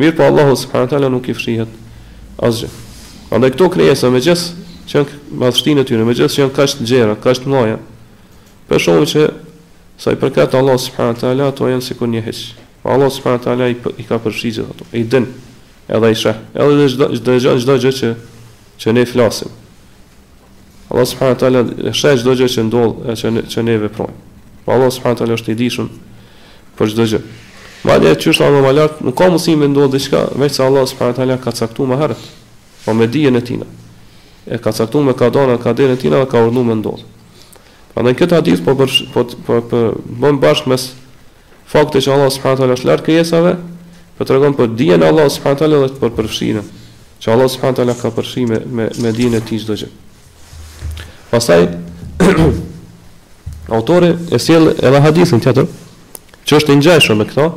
[0.00, 1.08] Mirë po Allah s.a.
[1.12, 1.68] nuk i fshihet
[2.40, 2.70] asgjë.
[3.32, 4.48] Andaj këto krijesa me gjës
[4.90, 7.76] që janë mashtinë e tyre, me gjës që janë kaq të gjera, kaq të mëdha.
[8.68, 9.22] Për shkakun që
[10.02, 12.42] sa i përket Allah subhanahu wa taala, ato janë sikur një hiç.
[12.82, 14.88] Po Allah subhanahu wa taala i, i ka përfshirë ato.
[14.92, 15.30] I din,
[15.88, 18.10] edhe ai sheh, edhe çdo çdo çdo gjë që
[18.84, 19.52] që ne flasim.
[20.92, 24.20] Allah subhanahu wa taala sheh çdo gjë që ndodh, që ne, që ne veprojmë.
[24.66, 25.88] Po Allah subhanahu wa taala është i dishur
[26.76, 27.22] për çdo gjë.
[27.88, 31.20] Madje çështja e anomalisë nuk ka mundësi me ndodh diçka, vetëm se Allah subhanahu wa
[31.22, 32.30] taala ka caktuar më herët
[32.84, 33.64] po me dijen e tina.
[34.46, 37.02] E ka caktuar me ka dona, ka dijen e tina dhe ka urdhnuar me ndodh.
[37.92, 39.80] Prandaj këtë hadis po për po po, po
[40.22, 40.86] bën bashkë mes
[41.68, 43.54] faktit që Allah subhanahu taala është lart krijesave,
[44.18, 46.62] po tregon po dijen e Allah subhanahu taala dhe për përfshinë.
[47.22, 49.90] Që Allah subhanahu taala ka përfshirë me me, me dijen e tij çdo gjë.
[51.30, 51.68] Pastaj
[53.76, 55.68] autori e sjell edhe hadithin tjetër
[56.48, 57.52] që është i ngjashëm me këto.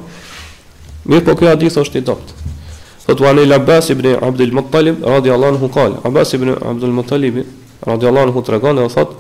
[1.06, 2.38] Mirë, po ky hadith është i dobët.
[3.06, 7.46] Thot wa anil Abbas ibn Abdul Muttalib radiyallahu anhu qal Abbas ibn Abdul Muttalib
[7.88, 9.12] radiyallahu anhu tregon dhe thot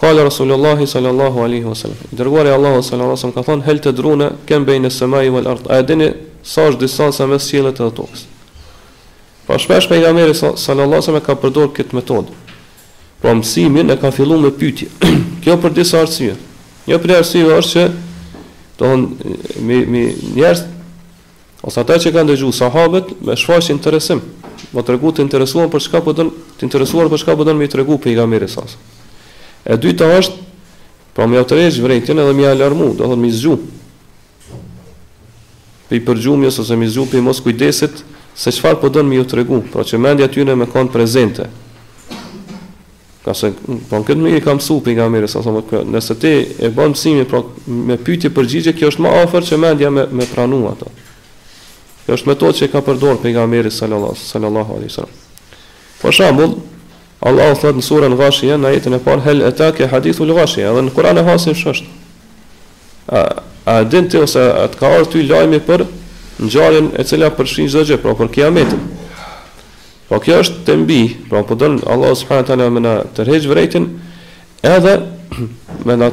[0.00, 4.30] qal Rasulullah sallallahu alaihi wasallam dërguari Allahu sallallahu alaihi wasallam ka thon hel të druna
[4.46, 6.08] kem bejnë semai wal ard a dini
[6.42, 8.26] sa është distanca mes qiellit dhe tokës
[9.46, 12.34] Pra shpesh me sallallahu alaihi wasallam ka përdor këtë metodë
[13.22, 14.88] Pra mësimin e ka fillu me pyti
[15.44, 16.34] Kjo për disa arsye
[16.90, 17.88] Një për arsye është që
[18.80, 20.02] Do në
[21.64, 24.18] Ose ata që kanë dëgju sahabët me shfaq interesim,
[24.74, 27.68] më tregu të interesuar për çka po don, të interesuar për çka po don me
[27.70, 28.64] tregu pejgamberi sa.
[29.62, 30.40] E dyta është
[31.14, 33.54] pra më tërheq vërejtjen edhe më alarmu, do thonë më zgju.
[35.92, 38.02] Pe përgjumjes ose më zgju pe mos kujdeset
[38.34, 41.46] se çfarë po don më ju tregu, pra që mendja tyne më kanë prezente.
[43.22, 46.34] Ka se, po në këtë mënyrë kam su për nga mire, sa thomë, nëse ti
[46.58, 50.26] e bënë mësimi, pra me pyti përgjigje, kjo është ma afer që mendja me, me
[50.32, 50.90] pranua ato.
[52.04, 55.16] Kjo është metodë që ka përdorë pejgamberi sallallahu sallallahu alaihi wasallam.
[56.00, 56.54] Për po shembull,
[57.22, 60.94] Allah thot në surën Ghashiyah në ajetin e parë hel e hadithul ghashiyah, edhe në
[60.96, 61.84] Kur'an e hasim shosht.
[63.08, 63.22] A
[63.64, 64.40] a din ti ose
[64.72, 65.84] të ka ardhur ty lajmi për
[66.42, 68.80] ngjarjen e cila përfshin çdo gjë, pra për kiametin.
[70.08, 71.00] Po kjo është të mbi,
[71.30, 73.86] pra po don Allah subhanahu taala më na tërheq vërejtin
[74.66, 74.96] edhe
[75.86, 76.10] me na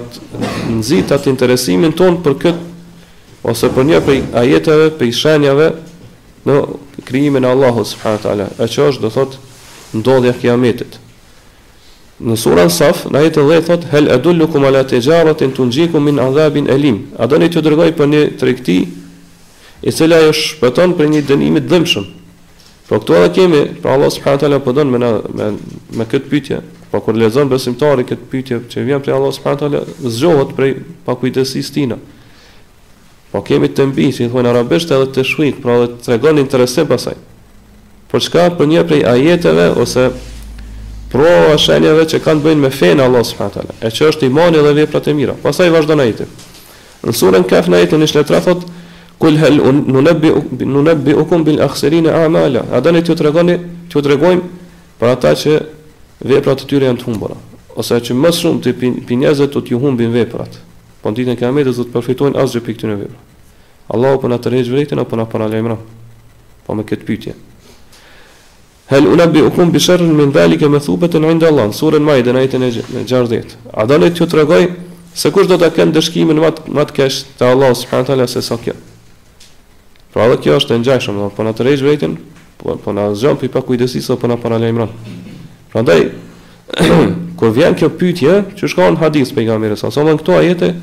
[0.77, 2.68] nxit atë interesimin ton për këtë
[3.45, 5.69] ose për një prej ajeteve, prej shenjave
[6.49, 6.57] në
[7.07, 9.37] krijimin e Allahut subhanahu teala, e që është do thot
[9.95, 10.97] ndodhja e kiametit.
[12.19, 17.05] Në surën Saf, në ajetin 10 thot hel adullukum ala tijaratin tunjikum min adhabin alim.
[17.17, 18.75] A do ne t'ju dërgoj për një tregti
[19.81, 22.09] e cila ju shpëton për një dënimi të dëmshëm?
[22.89, 25.51] Po këtu edhe kemi, pra Allah subhanahu teala po don me, na, me
[25.95, 26.59] me këtë pyetje.
[26.91, 30.71] Po kur lexon besimtari këtë pyetje që vjen prej Allah subhanahu teala, zgjohet prej
[31.07, 31.99] pakujdesisë tina.
[33.31, 36.43] Po kemi të mbi që i arabisht edhe të shuik, pra dhe të regon në
[36.47, 37.13] interesim pasaj.
[38.09, 40.07] Por çka për një prej ajeteve ose
[41.11, 43.45] pro ashenjeve që kanë bëjnë me fejnë Allah s.a.
[43.85, 45.35] E që është imani dhe veprat e mira.
[45.43, 46.13] Pasaj vazhdo në
[46.99, 48.65] Në surën kaf në ajetim në shletra thot,
[49.23, 50.01] kul hel unë
[50.59, 52.65] në nebbi u kumbil akserin e amala.
[52.75, 53.55] A dhe në të regoni,
[53.93, 54.17] të të
[54.99, 55.55] për ata që
[56.27, 57.37] veprat të tyre janë të humbura
[57.79, 58.75] Ose që më shumë të
[59.07, 60.59] pinjezet të të humbin veprat.
[61.01, 63.07] Po në ditën e kiametit do të përfitojnë asgjë për këtyn e
[63.95, 65.79] Allahu po na tërheq vërejtën apo na paralajmëron.
[65.79, 67.35] Po, po me këtë pyetje.
[68.89, 71.71] Hal unabi ukum bi sharr min zalika mathubatan inda Allah.
[71.73, 73.55] Sura Maide na jete 60.
[73.73, 74.67] A do ne t'ju tregoj
[75.13, 78.27] se kush do ta kenë dëshkimin më të më të kesh te Allahu subhanahu taala
[78.27, 78.75] se sa kjo.
[80.13, 82.13] Pra edhe kjo është e ngjashme, do po na tërheq vërejtën,
[82.61, 84.93] po po na zgjon pi pa kujdesi sa po na paralajmëron.
[85.71, 86.05] Po Prandaj
[87.39, 90.73] kur vjen kjo pyetje që shkon hadith pejgamberit sa sa këto ajete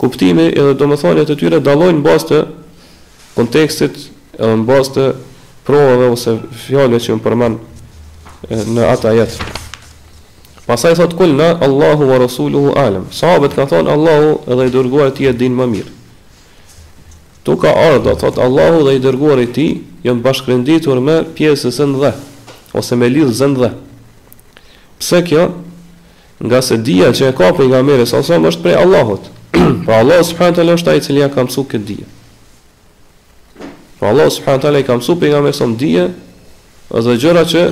[0.00, 2.38] kuptimi edhe domethënia e tyre dallojnë bazë të
[3.36, 3.98] kontekstit
[4.40, 5.04] edhe bazë të
[5.68, 7.58] provave ose fjalëve që më përmen
[8.76, 9.36] në ata jet.
[10.66, 13.04] Pasaj thot kul në Allahu wa Rasuluhu alem.
[13.14, 15.92] Sahabet ka thonë Allahu edhe i dërguar ti e din më mirë.
[17.46, 19.68] Tu ka ardha, thot Allahu dhe i dërguar ti
[20.06, 22.12] jënë bashkërënditur me pjesës në dhe,
[22.74, 23.70] ose me lidhë zën dhe.
[24.98, 25.48] Pse kjo?
[26.38, 29.24] nga se dia që e ka pejgamberi sa sa është prej Allahut.
[29.84, 32.06] pra Allah subhanahu wa është ai i cili ka mësu këtë dia.
[33.98, 36.10] pra Allah subhanahu wa taala i ka mësuar pejgamberin son dia,
[36.92, 37.62] dhe gjëra që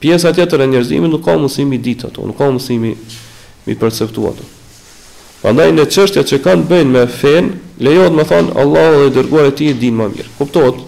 [0.00, 3.72] pjesa tjetër e njerëzimit nuk ka mundësi mi ditë ato, nuk ka mundësi mi perceptuatu
[3.80, 4.44] perceptuo ato.
[5.40, 7.48] Prandaj në çështjet që kanë bën me fen,
[7.80, 10.30] lejohet të thonë Allahu i dërguar e ti din më mirë.
[10.38, 10.82] Kuptohet?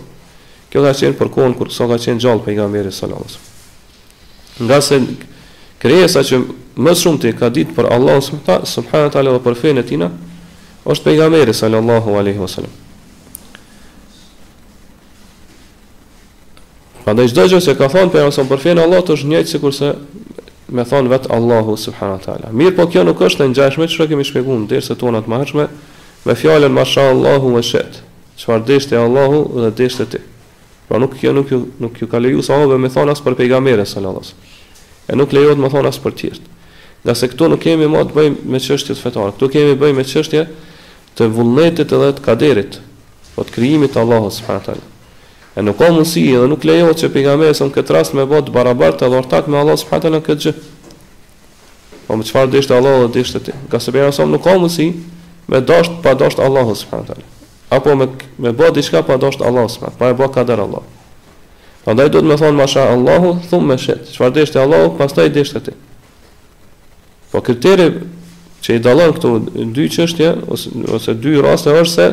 [0.68, 4.68] Kjo ka qenë për kohën kur sa ka qenë gjallë pejgamberi sallallahu alaihi wasallam.
[4.68, 4.96] Nga se
[5.78, 6.38] Krejesa që
[6.82, 10.08] më shumë ti ka ditë për Allah subhanahu taala dhe për fenë tina
[10.90, 12.72] është pejgamberi sallallahu alaihi wasallam.
[17.04, 19.92] Prandaj çdo gjë që ka thonë për ose për fenë Allahut është njëjtë sikurse
[20.76, 22.50] me thon vet Allahu subhanahu taala.
[22.52, 25.68] Mirë, po kjo nuk është e që çka kemi shpjeguar dhe se tona të hëshme
[26.26, 28.02] me fjalën mashallahu wa shet.
[28.38, 30.18] Çfarë deshte Allahu dhe deshte ti.
[30.90, 31.32] Pra nuk kjo
[31.78, 34.34] nuk ju ka leju sahabe me thon as për pejgamberin sallallahu
[35.08, 36.44] e nuk lejohet më thon as për tjert.
[37.04, 39.32] Nga se këtu nuk kemi më të bëjmë me çështjet fetare.
[39.36, 40.44] Këtu kemi bëjmë me çështje
[41.18, 42.76] të vullnetit edhe të kaderit,
[43.34, 44.86] po të krijimit të Allahut subhanahu taala.
[45.58, 49.08] E nuk ka mundësi edhe nuk lejohet që pejgamberi son këtë rast me bot barabartë
[49.08, 50.54] edhe ortak me Allahu subhanahu taala këtë gjë.
[52.06, 53.56] Po më çfarë dështë Allahu dhe dështë ti?
[53.68, 54.88] Nga se nuk ka mundësi
[55.48, 57.26] me dështë pa dështë Allah subhanahu taala.
[57.72, 58.06] Apo me
[58.38, 60.97] me bë diçka pa dështë Allah subhanahu Pa e bë kader Allahu.
[61.88, 64.10] Andaj do të më thonë masha Allahu, thumë me shet.
[64.12, 65.72] Çfarë deshte Allahu, pastaj deshte ti.
[67.32, 67.86] Po kriteri
[68.64, 69.30] që i dallon këto
[69.74, 70.68] dy çështje ose
[70.98, 72.08] ose dy raste është se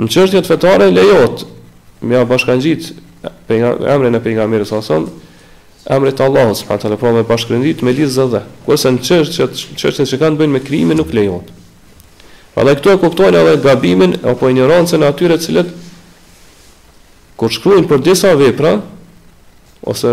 [0.00, 1.44] në çështjet fetare lejohet
[2.02, 2.90] me bashkangjit
[3.54, 5.06] emrin e pejgamberit sa son
[5.92, 9.02] emrit të Allahut subhanahu wa taala po me bashkëndit me lidh zë dhe kurse në
[9.08, 11.48] çështjet çështjet që kanë të bëjnë me krimin nuk lejohet.
[12.56, 15.70] dhe këto e kuptojnë edhe gabimin apo ignorancën e atyre të cilët
[17.42, 18.76] Kur shkruajnë për disa vepra
[19.90, 20.10] ose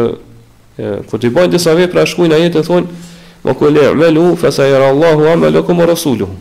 [1.12, 3.06] kur të bëjnë disa vepra shkruajnë ajet e thonë
[3.46, 6.32] "Wa qul la a'malu fa sayara Allahu a'malakum wa rasuluhu".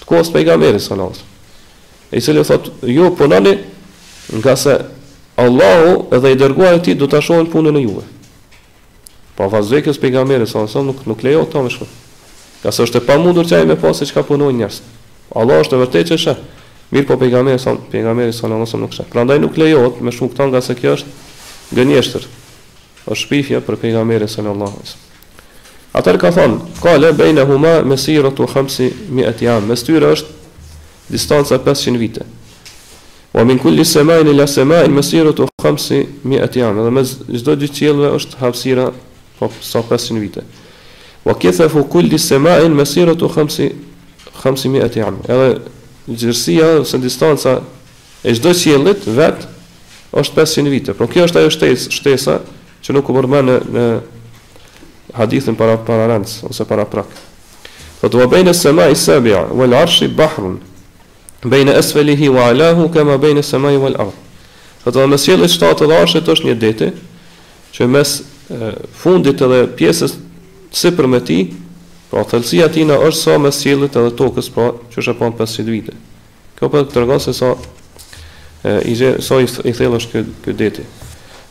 [0.00, 2.08] të kohës pejgamberit sallallahu alaihi wasallam.
[2.12, 4.78] Ai thëllë thotë, "Ju punani nani nga se
[5.36, 8.04] Allahu edhe i dërguar i tij do ta shohin punën e juve."
[9.36, 12.07] Pa po vazhdekës pejgamberit sallallahu alaihi wasallam nuk nuk lejo ta më shkruaj.
[12.62, 14.78] Ka është e pa mundur që ai me pasi që ka punon njërës.
[15.38, 16.34] Allah është e vërtej që është.
[16.90, 18.14] Mirë po pejgameri sa në në
[18.64, 19.06] nësë nuk është.
[19.12, 21.12] Pra ndaj nuk lejot, me shumë këtan nga se kjo është
[21.78, 22.24] gënjeshtër.
[23.08, 24.72] është shpifja për pejgameri sa në Allah.
[25.96, 29.66] Atër ka thonë, ka le bejnë e huma me si rëtu hamsi mi e tjanë.
[29.66, 30.28] Me tyre është
[31.08, 32.26] distanca 500 vite.
[33.32, 35.46] O min kulli semajnë i la semajnë me si rëtu
[36.28, 36.84] mi e tjanë.
[36.84, 37.04] Dhe me
[37.40, 37.92] zdo gjithë
[39.40, 40.46] qëllëve
[41.24, 43.70] Wa kitha kulli sema'in masiratu 500
[44.42, 45.16] 500 am.
[45.26, 45.58] Edhe
[46.08, 47.58] gjërësia ose distanca
[48.22, 49.42] e çdo qiellit vet
[50.16, 50.94] është 500 vite.
[50.94, 52.38] Por kjo është ajo shtesë, shtesa
[52.82, 53.86] që nuk u përmend në në
[55.18, 57.10] hadithin para para rans ose para prak.
[57.98, 60.60] Fa të bayna as-sama'i as-sabi'a wal 'arshi bahrun
[61.42, 64.14] bayna asfalihi wa 'alahu kama bayna as-sama'i wal ard.
[64.84, 66.90] Fa tu mesjellit shtatë dhe arshit është një detë
[67.74, 68.18] që mes
[69.02, 70.14] fundit edhe pjesës
[70.74, 71.38] si për me ti,
[72.10, 75.74] pra thëllësia tina është sa me sielit edhe tokës, pra që është e panë 500
[75.74, 75.96] vite.
[76.58, 77.50] Kjo për të rëgatë se sa
[78.90, 80.86] i, zhe, i, i thellë është këtë kë deti.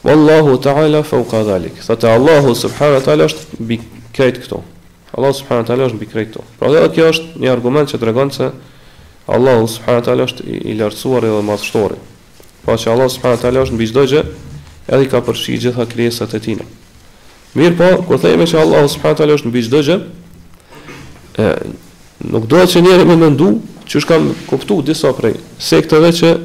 [0.06, 1.80] Wallahu ta'ala fauqa dhalik.
[1.84, 3.80] Sa ta Allahu subhanahu ta'ala është mbi
[4.16, 4.62] krejt këto.
[5.18, 6.44] Allahu subhanahu ta'ala është mbi krejt këto.
[6.60, 8.50] Pra dhe kjo është një argument që tregon se
[9.34, 11.98] Allahu subhanahu ta'ala është i, i lartësuar dhe madhështori.
[12.66, 14.26] Pra që Allahu subhanahu ta'ala është mbi çdo gjë,
[14.92, 16.68] edhe ka përfshirë gjitha krijesat e tina.
[17.58, 19.94] Mirë po, kur thejme që Allah o s'pata është në bishë dëgjë,
[21.42, 21.46] e,
[22.34, 23.48] nuk do që njerë me mëndu,
[23.90, 26.36] që është kam kuptu disa prej, se që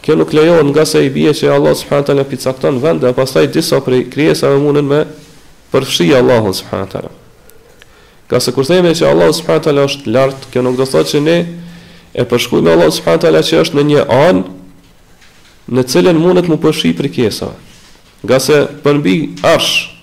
[0.00, 3.12] kjo nuk lejon nga se i bje që Allah o s'pata le pizza këta pastaj
[3.18, 5.00] pasaj disa prej kriesa me munën me
[5.72, 7.02] përfshi Allah o s'pata
[8.30, 11.20] Ka se kur thejme që Allah o s'pata është lartë, kjo nuk do thot që
[11.26, 11.36] ne
[12.16, 14.42] e përshkujme Allahu Allah o që është në një anë,
[15.76, 17.56] në cilën mundet më përshi për kjesëve.
[18.24, 19.99] Nga se përmbi arsh,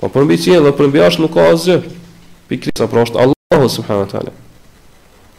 [0.00, 1.76] Po për mbi qiell dhe për mbi jashtë nuk ka asgjë.
[2.50, 4.32] Pikrisa pra është Allahu subhanahu wa taala.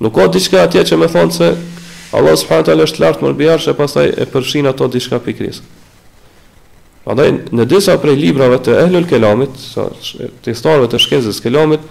[0.04, 1.52] Nuk ka diçka atje që më thon se
[2.18, 5.20] Allah subhanahu wa taala është lart më mbi jashtë e pastaj e përfshin ato diçka
[5.28, 5.62] pikrisa.
[7.06, 11.86] Prandaj në disa prej librave të Ehlul Kelamit, sa të historëve të shkencës së Kelamit,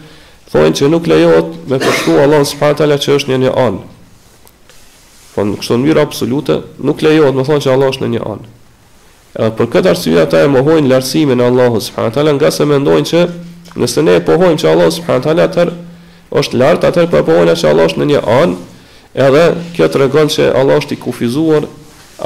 [0.52, 3.86] thonë se nuk lejohet me përshku Allah subhanahu wa taala që është në një anë.
[5.36, 8.26] Po në kështu në mënyrë absolute nuk lejohet, më thonë se Allah është në një
[8.34, 8.54] anë.
[9.36, 13.08] Edhe për këtë arsye ata e mohojnë lartësimin e Allahut subhanahu teala nga se mendojnë
[13.08, 13.24] që
[13.76, 15.72] nëse ne e pohojmë që Allah subhanahu teala atër
[16.40, 18.54] është lart, atër po pohojnë që Allah është në një anë
[19.26, 19.42] edhe
[19.76, 21.66] kjo tregon që Allah është i kufizuar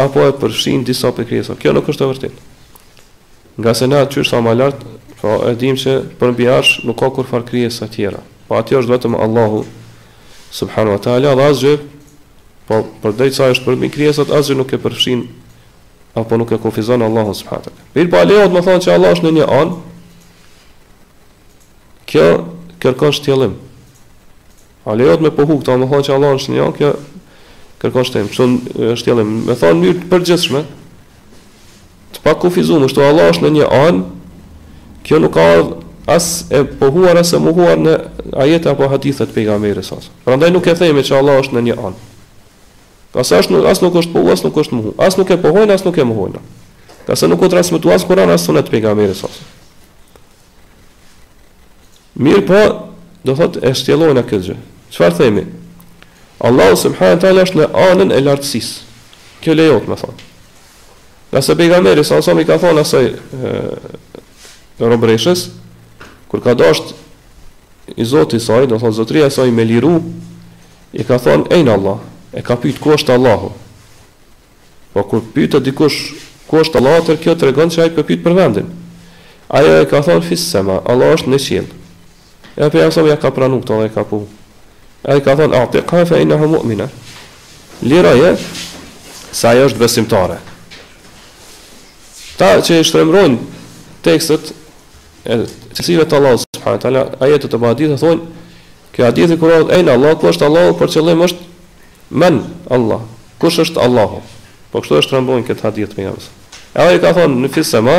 [0.05, 1.59] apo e përfshin disa pikësa.
[1.59, 3.59] Kjo nuk është e vërtetë.
[3.59, 4.87] Nga se ne aty sa më lart,
[5.19, 8.23] po e dim se për mbi arsh nuk ka kur far të tjera.
[8.47, 9.65] Po aty është vetëm Allahu
[10.55, 11.77] subhanahu teala dhe asgjë
[12.71, 15.27] po për sa është për mbi krijesat asgjë nuk e përfshin
[16.15, 17.71] apo nuk e konfizon Allahu subhanahu.
[17.95, 19.73] Mir po lejohet të thonë që Allah është në një an.
[22.11, 22.25] Kjo
[22.83, 23.55] kërkon shtjellim.
[24.89, 26.93] A lejohet me pohu këta, më thonë që Allah është një an, kjo
[27.85, 28.31] kërkon shtjellim.
[28.33, 30.65] Kështu shtjellim, më thonë mirë të përgjithshme.
[32.11, 34.03] Të pa kufizuar, është Allah është në një an.
[35.07, 35.47] Kjo nuk ka
[36.11, 37.93] as e pohuar as e mohuar në
[38.43, 40.01] ajete apo hadithe të pejgamberit sa.
[40.27, 41.99] Prandaj nuk e themi që Allah është në një an.
[43.11, 44.93] Ka sa është as nuk është pohuas, nuk është muhu.
[44.99, 46.43] As nuk e pohojnë, as nuk e mohojnë.
[47.09, 49.31] Ka sa nuk u transmetua as Kur'ani as Sunet pejgamberit sa.
[52.23, 52.61] Mirë po,
[53.27, 54.57] do thotë e shtjellojnë këtë gjë.
[54.95, 55.45] Çfarë themi?
[56.47, 59.03] Allahu subhanahu wa taala është në anën e lartësisë.
[59.43, 60.27] Kjo lejohet, më thonë.
[61.35, 63.11] Ka sa pejgamberi sa sa më ka thonë asaj
[63.51, 65.49] ë robreshës
[66.31, 66.95] kur ka dosh
[67.99, 69.99] i Zotit i saj, do thotë Zotria saj me liru,
[70.95, 71.99] i ka thonë ejnë Allah,
[72.33, 73.51] e ka pyet ku është Allahu.
[74.95, 76.15] Po kur pyet dikush
[76.51, 78.69] ku është Allahu, atë kjo tregon se ai ka po pyet për vendin.
[79.51, 81.69] Ai e ka thonë fis sama, Allah është në qiell.
[82.57, 84.23] E pra sa ja ka pranuar këto dhe ka pu.
[85.05, 86.87] Ai ka thonë atiqa fa innahu mu'mina.
[87.83, 88.37] Lira je
[89.33, 90.37] se ajo është besimtare.
[92.39, 93.39] Ta që i shtremrojnë
[94.05, 94.53] tekstet
[95.25, 95.43] e
[95.77, 98.39] cilësive të Allahut subhanahu wa taala, ajetet e Muhamedit thonë
[98.91, 101.50] Kjo hadith i e ejnë Allah, kërë është Allah, për qëllim është
[102.11, 103.01] Men Allah.
[103.39, 104.19] Kush është Allahu?
[104.71, 106.27] Po kështu është trembon këtë hadith me javës.
[106.75, 107.95] Edhe i ka thonë në fisë sema,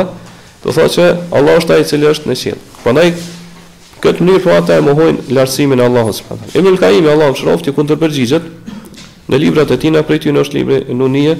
[0.62, 1.06] do thotë që
[1.36, 2.60] Allah është ai i cili është në qiell.
[2.84, 3.06] Prandaj
[4.04, 7.84] këtë njërë po ata e mohojnë lartësimin e Allahut më Ibn Kaimi Allahu shrofti ku
[7.88, 8.44] përgjigjet,
[9.32, 11.34] në librat e tina prej tyre është libri Nunie,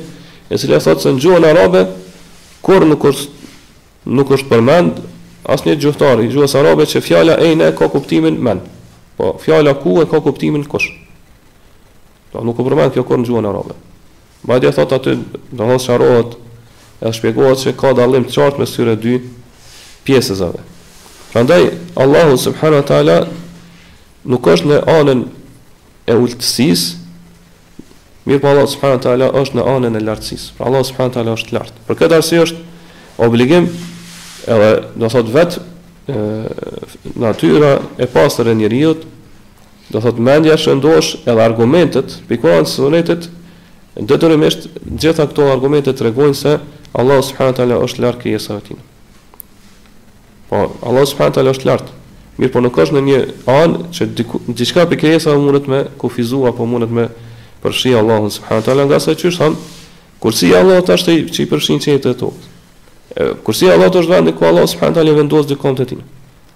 [0.48, 1.84] e cila thotë se në gjuhën arabe
[2.64, 4.96] kur nuk është nuk është përmend
[5.46, 8.64] asnjë gjuhëtar i gjuhës arabe që fjala ejne ka kuptimin men.
[9.16, 10.90] Po fjala ku e ka kuptimin kush?
[12.32, 13.74] Do po, nuk u përmend kjo kur në gjuhën arabe.
[14.48, 15.12] Madje thot aty,
[15.54, 16.32] do të shohrohet,
[17.04, 19.16] e shpjegohet se ka dallim të qartë mes këtyre dy
[20.06, 20.64] pjesësave.
[21.34, 21.68] Prandaj
[22.02, 23.18] Allahu subhanahu wa taala
[24.24, 25.22] nuk është në anën
[26.08, 26.96] e ultësisë,
[28.26, 30.48] mirë po Allah subhanahu wa taala është në anën e lartësis.
[30.56, 31.86] Pra Allah subhanahu wa taala është i lartë.
[31.88, 33.68] Për këtë arsye është obligim
[34.50, 36.18] edhe do thot vetë
[37.22, 39.04] natyra e pastër e njerëzit
[39.92, 43.24] do thot mendja shëndosh edhe argumentet pikuan kohën e sunetit
[44.08, 46.54] detyrimisht gjitha këto argumente tregojnë se
[46.96, 48.78] Allah subhanahu taala është i lartë se vetin.
[50.48, 51.90] Po Allah subhanahu taala është i lartë,
[52.40, 53.18] mirë po nuk ka një
[53.56, 54.08] anë që
[54.60, 57.06] diçka për kësa po mundet me kufizuar apo mundet me
[57.64, 59.56] përshi Allahun subhanahu taala nga sa çysh han
[60.24, 62.50] kursi Allah tash të çi përshin çetë të tokë.
[63.44, 66.00] Kursi Allah tash vend ku Allah subhanahu taala vendos dikon te tin.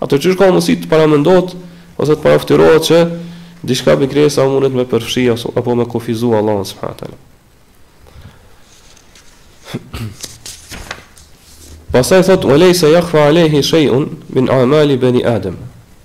[0.00, 1.52] Atë çysh ka mundsi të paramendohet
[2.00, 3.00] ose të paraftërohet se
[3.64, 7.14] diçka me krijesa u mundet me përfshi ose apo me kufizu Allahu subhanahu wa taala.
[11.92, 15.56] Pastaj thot ulai se jakfa alayhi shay'un min a'mali bani adam.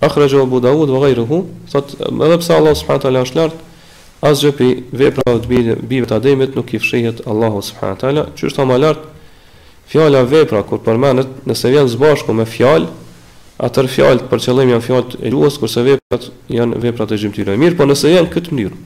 [0.02, 1.42] Akhraju Abu Dawud gajrë hu
[1.72, 3.54] thot edhe pse Allahu subhanahu wa taala është lart,
[4.22, 8.26] asgjë pi vepra të bive të ademit nuk i fshihet Allahu subhanahu wa taala,
[8.56, 9.00] ta më lart
[9.92, 12.88] fjala vepra kur përmendet nëse vjen së bashku me fjalë
[13.66, 17.78] atër fjalët për qëllim janë fjallët e luës, kurse veprat janë veprat e e Mirë,
[17.78, 18.80] po nëse janë këtë mënyrë.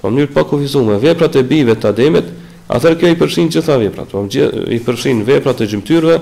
[0.00, 2.28] Po mënyrë pa kufizuar, veprat e bijve të ademet,
[2.70, 4.08] atër kjo i përfshin gjitha veprat.
[4.14, 6.20] Po i përfshin veprat e gjymtyrëve,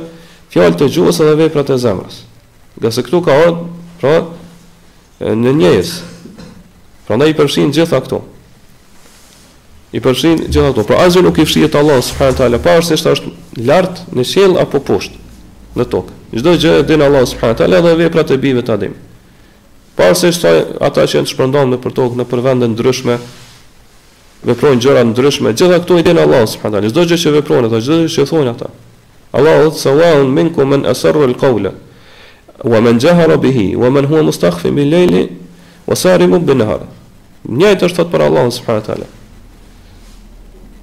[0.55, 2.23] fjalët e gjuës dhe veprat e zemrës.
[2.81, 3.69] Gjasë këtu ka ardhur,
[4.01, 4.17] pra
[5.37, 5.93] në njëjës.
[7.09, 8.23] Prandaj i përfshin gjitha këto.
[9.97, 10.89] I përfshin gjitha këto.
[10.89, 13.37] Pra asgjë nuk i fshihet Allah subhanahu wa taala, pavarësisht është
[13.69, 15.28] lart në qiell apo poshtë
[15.79, 16.15] në tokë.
[16.39, 18.93] Çdo gjë e din Allahu subhanahu wa taala dhe veprat e bijve ta din.
[19.97, 20.53] Pasi është
[20.85, 23.17] ata që janë shpërndarë nëpër tokë në për vende ndryshme
[24.49, 25.53] veprojnë gjëra ndryshme.
[25.57, 26.93] gjitha këto i din Allahu subhanahu wa taala.
[26.93, 28.69] Çdo gjë që veprojnë ata, çdo gjë që thonë ata.
[29.37, 31.73] Allahu sallahu minkum man asarra al-qawla
[32.73, 35.27] wa man jahara bihi wa man huwa mustakhfi bil al-layli
[35.87, 36.81] wa sarimun bin an-nahar.
[37.49, 39.07] Nja është thot për Allahu subhanahu wa taala.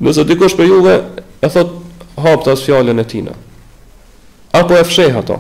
[0.02, 0.96] Nëse dikush për juve
[1.42, 1.72] e thot
[2.18, 3.32] hapta as fjalën e tina
[4.60, 5.36] apo e fsheh ato,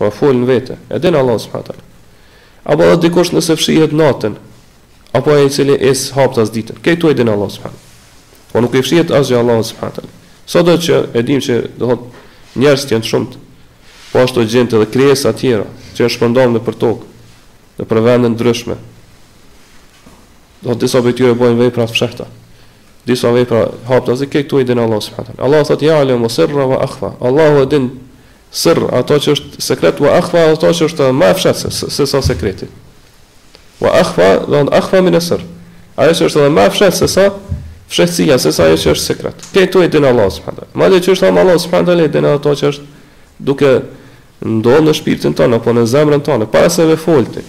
[0.00, 1.84] po e fol në vete, e din Allah subhanahu taala.
[2.66, 4.36] Apo edhe dikush nëse fshihet natën,
[5.12, 7.92] apo ai i cili es hapt as ditën, këtu e din Allah subhanahu.
[8.52, 10.14] Po nuk e fshihet asgjë Allah subhanahu taala.
[10.46, 12.08] Sado që e dim se do thot
[12.56, 13.44] njerëz janë shumë
[14.12, 17.08] po ashtu gjendë edhe krijesa të tjera që janë shpëndarë nëpër tokë,
[17.78, 18.76] në për vende ndryshme.
[20.62, 22.30] Do të disa bëjtyre bojnë vepra të fshehta
[23.06, 25.38] disa vepra hapta se këtu i din Allah subhanahu.
[25.38, 27.12] Allah thot ja alim wa sirra wa akhfa.
[27.22, 27.84] Allahu e din
[28.56, 32.22] sër ato që është sekret wa akhfa ato që është më fshat se se sa
[32.24, 32.68] sekreti
[33.82, 35.42] wa akhfa do an akhfa min asr
[36.00, 37.24] ajo që është më fshat se sa
[37.90, 41.02] fshësia se sa ajo që është sekret këto e din Allah subhanahu wa taala madje
[41.06, 42.86] që është Allah subhanahu wa taala din ato që është
[43.50, 43.74] duke
[44.54, 47.44] ndonë në shpirtin tonë apo në zemrën tonë para se ve folti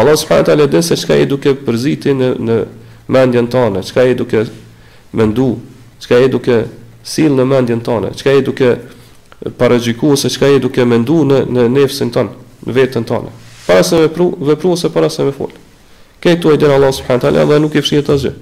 [0.00, 2.56] Allah subhanahu wa taala di se çka i duke përziti në në
[3.12, 4.46] mendjen tonë çka i duke
[5.20, 5.50] mendu
[6.00, 6.62] çka i duke
[7.04, 8.72] sill në mendjen tonë çka i duke
[9.58, 12.28] parajiku se çka je duke menduar në në nefsën ton,
[12.66, 13.30] në veten tonë.
[13.66, 15.50] Para se vepru, vepru ose para se me fol.
[16.22, 18.32] Këtë tuaj dhe Allah subhanahu taala dhe nuk e fshihet asgjë.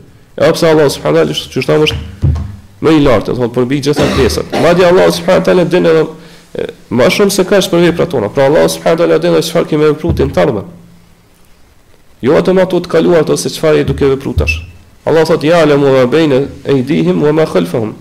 [0.40, 1.94] E pse Allah subhanahu taala që është thamësh
[2.84, 4.52] më i lartë, thotë thonë përbi gjitha pjesat.
[4.64, 6.04] Madje Allah subhanahu taala din edhe
[6.92, 8.28] më shumë se kaç për veprat tona.
[8.28, 10.64] Pra Allah subhanahu taala din edhe çfarë kemë vepruar tim tarmë.
[12.20, 14.60] Jo atë më tut kaluar ato çfarë je duke vepruar tash.
[15.06, 17.94] Allah thotë ja lamu wa baina aydihim wa ma khalfuhum.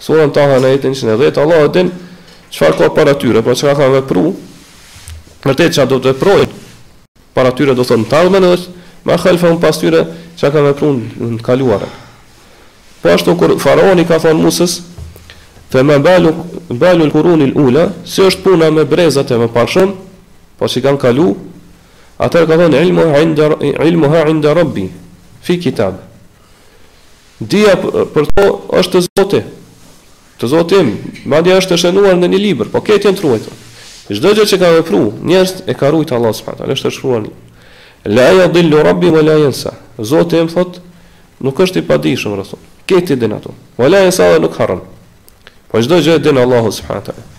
[0.00, 1.90] Sura Taha ne 10 Allah din
[2.54, 4.34] çfarë ka para tyre, pra çka kanë vepruar.
[5.44, 6.62] Vërtet çka do të veprojnë
[7.34, 10.00] para tyre do thonë tallmen është ma khalfa un pas tyre
[10.38, 11.00] çka kanë vepruar
[11.34, 11.92] në kaluarën.
[13.02, 14.80] Po ashtu kur faraoni ka thonë Musës,
[15.74, 16.30] Fe me balu,
[16.70, 19.64] balu në ula, si është puna me brezat e me po
[20.70, 21.26] që kanë kalu,
[22.22, 23.02] atër ka thënë, ilmu,
[23.82, 24.84] ilmu ha inda rabbi,
[25.42, 25.96] fi kitab.
[27.40, 27.74] Dija
[28.14, 28.46] për to
[28.78, 29.40] është të zote,
[30.40, 33.60] Të Zotit, madje është e shënuar në një libër, po këtë janë truajtur.
[34.10, 37.28] Çdo gjë që ka vepruar, njerëz e ka ruajtur Allah subhanahu wa është e shkruar.
[38.04, 39.70] La yadhillu rabbi wa la yansa.
[39.98, 40.80] Zoti më thot,
[41.40, 42.58] nuk është i padijshëm rasti.
[42.90, 43.54] Këtë e din ato.
[43.78, 44.82] Wa la yansa wa nuk harran.
[45.70, 47.30] Po çdo gjë e din Allahu subhanahu wa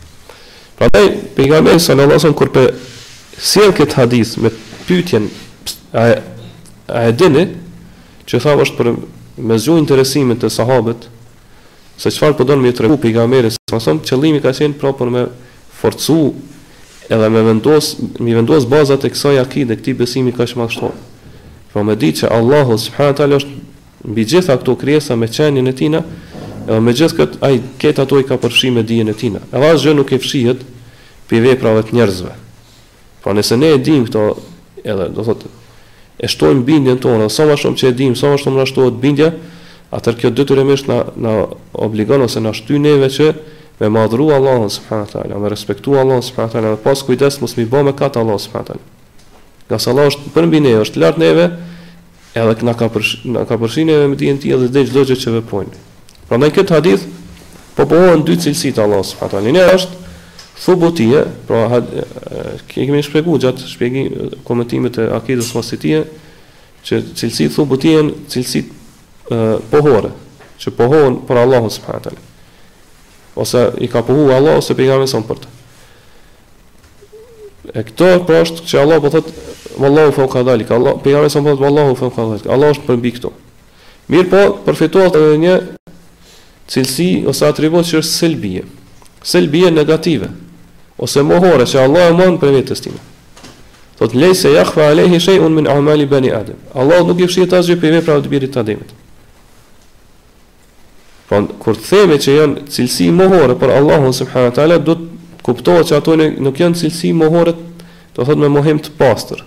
[0.75, 2.63] Prandaj pejgamberi sallallahu alaihi wasallam kur pe
[3.39, 4.49] sjell kët hadith me
[4.87, 5.29] pyetjen
[5.93, 6.03] a
[6.87, 7.45] a e dini
[8.27, 8.89] që thavë është për
[9.47, 11.07] me zhu interesimin të sahabët
[11.97, 15.21] se çfarë po don me tregu pejgamberi se më thëmë qëllimi ka qenë propër me
[15.79, 16.19] forcu
[17.07, 20.95] edhe me vendos mi vendos bazat e kësaj akide këtij besimi kaq më shtor.
[21.71, 25.73] Po me di që Allahu subhanahu taala është mbi gjitha këto krijesa me çënjen e
[25.75, 26.01] tina,
[26.67, 29.39] edhe me gjithë këtë ai ket ato i ka përfshi me dijen e tina.
[29.53, 30.65] Edhe asgjë nuk e fshihet
[31.27, 32.33] për veprat e njerëzve.
[33.23, 34.25] Po nëse ne e dim këto
[34.83, 35.53] edhe do thotë
[36.19, 39.31] e shtojmë bindjen tonë, sa më shumë që e dim, sa më shumë na bindja,
[39.95, 41.33] atër kjo detyrimisht na na
[41.73, 43.29] obligon ose na shtyn neve që
[43.79, 47.65] me madhru Allahun subhanahu teala, me respektu Allahun subhanahu teala, me pas kujdes mos mi
[47.67, 48.85] bë me kat Allahun subhanahu teala.
[49.69, 51.45] Nga sa Allah është për neve, është lart neve,
[52.35, 55.33] edhe na ka përsh, na ka përshin me dijen e edhe dhe çdo gjë që
[55.39, 55.75] veprojnë.
[56.29, 57.05] Prandaj këtë hadith
[57.75, 59.51] po bëhen dy cilësi të Allahut subhanahu teala.
[59.51, 59.99] Një është
[60.65, 65.83] thubutia, pra had, e, kemi shpjeguar gjatë shpjegimit komentimit e akidës mosit
[66.85, 68.71] që cilësit thubutien, cilësit
[69.71, 70.11] pohore,
[70.61, 72.21] që pohon për Allahun subhanahu teala.
[73.35, 75.47] Ose i ka pohu Allah ose pejgamberi son për të.
[77.75, 79.33] E këto pra është që Allah po thotë
[79.81, 82.05] wallahu fa Allah pejgamberi son thot wallahu fa
[82.53, 83.31] Allah është për mbi këto.
[84.09, 85.55] Mirë po, përfituat edhe një
[86.69, 88.63] cilësi ose atribut që është selbie.
[89.25, 90.29] Selbie negative
[90.97, 93.01] ose mohore që Allah e mohon për vetës time.
[93.99, 96.57] Thot lej se jahve alehi shej unë min amali bani Adem.
[96.75, 98.93] Allah nuk i fshjet asgjë për i vepra të birit të Ademit.
[101.29, 105.89] Po kur theme që janë cilësi mohore për Allahun subhanahu wa taala, do të kuptohet
[105.91, 106.15] që ato
[106.45, 107.53] nuk janë cilësi mohore,
[108.15, 109.41] do thotë me mohim të pastër.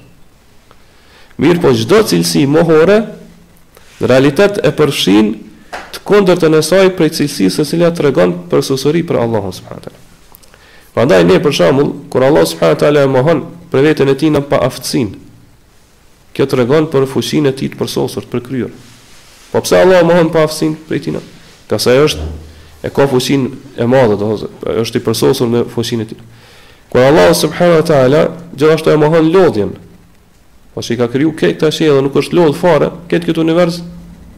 [1.39, 2.97] Mirë, po çdo cilësi mohore
[4.01, 5.33] në realitet e përfshin
[5.95, 9.87] të kundërtën e saj prej cilësisë së cila tregon për sosori për Allahun subhanahu wa
[9.87, 10.05] taala.
[10.97, 14.43] Prandaj ne për shembull, kur Allah subhanahu wa taala mohon për veten e tij në
[14.51, 15.15] paaftësinë,
[16.35, 18.73] kjo tregon për fuqinë e tij të përsosur, të përkryer.
[19.53, 21.23] Po pse Allah mohon paaftësinë për tinë?
[21.69, 22.25] Ka sa është
[22.87, 24.29] e ka fuqinë e madhe, do
[24.83, 26.21] është i përsosur në fuqinë e tij.
[26.89, 28.23] Kur Allah subhanahu wa taala
[28.57, 29.75] gjithashtu e mohon lodhjen,
[30.75, 33.83] pasi ka kriju këtë këtë asje dhe nuk është lodh fare, këtë këtë univers,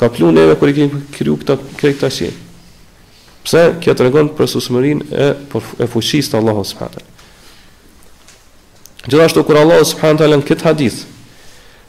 [0.00, 2.30] ka plu neve kur i kemi kriju këtë këtë asje.
[3.42, 5.28] Pse kjo tregon për susmërinë e
[5.82, 7.14] e fuqisë të Allahut subhanahu taala.
[9.10, 11.00] Gjithashtu kur Allah subhanahu taala në këtë hadith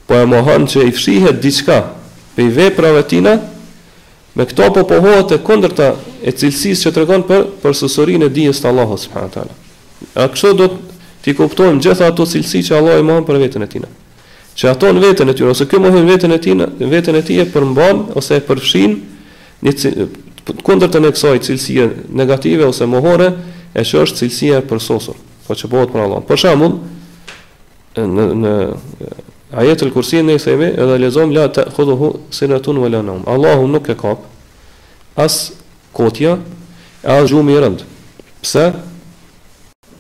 [0.09, 1.77] po e mohon që i fshihet diçka
[2.35, 3.35] pe veprave tina
[4.33, 5.91] me këto po pohohet e kundërta
[6.25, 9.53] e cilësisë që tregon për për susurinë e dijes të Allahut subhanahu taala.
[10.17, 10.71] A kështu do
[11.23, 13.87] ti kuptojmë gjitha ato cilësi që Allah i mohon për veten e tina.
[14.57, 17.39] Që ato në veten e tyre ose kjo mohon veten e tina, veten e tij
[17.45, 18.91] e përmban ose e përfshin
[19.65, 19.71] një
[20.63, 21.85] kundër të në kësaj
[22.19, 23.29] negative ose mohore,
[23.73, 25.15] e që është cilësia e përsosur,
[25.47, 26.23] po që bëhet për Allah.
[26.27, 26.75] Për shembull,
[27.97, 28.53] në në
[29.63, 33.01] ajetul kursi ne themi edhe lezon la ta khuduhu sinatun wala
[33.33, 34.25] Allahu nuk e kap
[35.15, 35.53] as
[35.93, 36.37] kotja,
[37.03, 37.85] as gjumi i rënd.
[38.43, 38.73] Pse?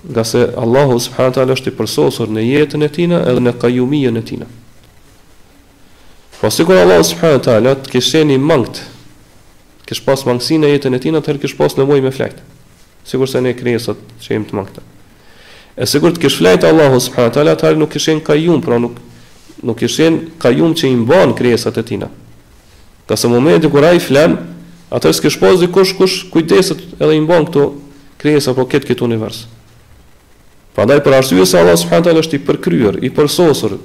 [0.03, 4.17] Nga se Allahu subhanahu taala është i përsosur në jetën e tina edhe në qayumiyën
[4.19, 4.45] e tina.
[6.41, 8.81] Po sikur Allahu subhanahu taala të kishte një mangët
[9.87, 12.39] kish pas mangësi në jetën e tij, atëherë kish pas nevojë me flajt.
[13.07, 14.83] Sigur se ne krijesat që jemi të mangëta.
[15.75, 18.99] E sigur të kish flajt Allahu subhanahu wa taala, atëherë nuk kishin kajum, pra nuk
[19.63, 22.09] nuk kishin kajum që i mban krijesat e tina.
[23.07, 24.37] Ka së momenti kur ai flan,
[24.93, 27.71] atëherë s'kish pas dikush kush kujdeset edhe i mban këto
[28.23, 29.43] krijesa po këtë këtë univers.
[30.73, 33.75] Prandaj për arsye se Allahu subhanahu wa taala është i përkryer, i përsosur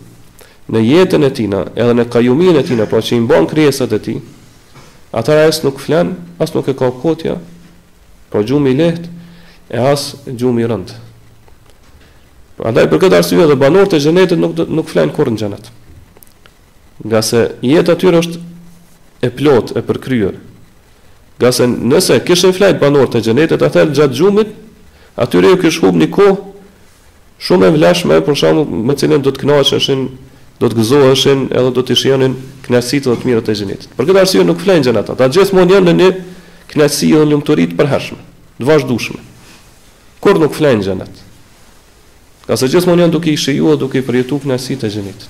[0.70, 4.02] në jetën e tina, edhe në kajumin e tina, pra që i mban krijesat e
[4.04, 4.18] tij,
[5.12, 7.38] atëra as nuk flan, as nuk e ka kotja,
[8.30, 9.08] po gjumi i lehtë
[9.72, 10.92] e as gjumi i rënd.
[12.58, 15.68] Prandaj për këtë arsye dhe banorët e xhenetit nuk nuk flan kurrë në xhenet.
[17.06, 18.40] Nga se jeta tyre është
[19.22, 20.34] e plotë, e përkryer.
[21.38, 24.52] Nga se nëse kishin flajt banorët e xhenetit atëherë gjatë gjumit,
[25.18, 26.38] atyre ju kish humb një kohë
[27.38, 30.04] shumë e vleshme, për shembull, me cilën do të kënaqeshin
[30.58, 32.32] do të gëzoheshin edhe do të shihonin
[32.66, 33.92] kënaqësitë dhe të mirat të xhenetit.
[33.96, 35.14] Për këtë arsye nuk flenjën ata.
[35.14, 36.08] Ata gjithmonë janë në një
[36.72, 38.18] kënaqësi dhe lumturi të përhershme,
[38.58, 39.20] të vazhdueshme.
[40.22, 41.26] Kur nuk flenjën ata.
[42.48, 45.28] Ka së gjithmonë janë duke i shijuar, duke i përjetuar kënaqësitë e xhenetit.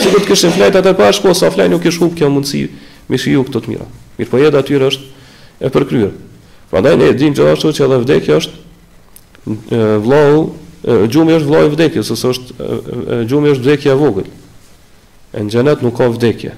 [0.00, 2.28] Si do të kishin flet atë pas ku po sa flajnë nuk i shkup kjo
[2.34, 2.66] mundësi
[3.08, 3.86] me shiju këto të mira.
[4.18, 5.28] Mirë po jeta aty është
[5.64, 6.10] e përkryer.
[6.72, 10.48] Prandaj ne e dimë gjithashtu që edhe vdekja është vllau
[10.84, 12.68] gjumi është vëllai i vdekjes ose është
[13.30, 14.28] gjumi është vdekja e vogël.
[15.34, 16.52] Në xhenet nuk ka vdekje.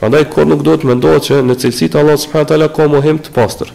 [0.00, 3.70] Prandaj kur nuk duhet mendohet se në cilësitë Allah subhanahu taala ka mohim të pastër.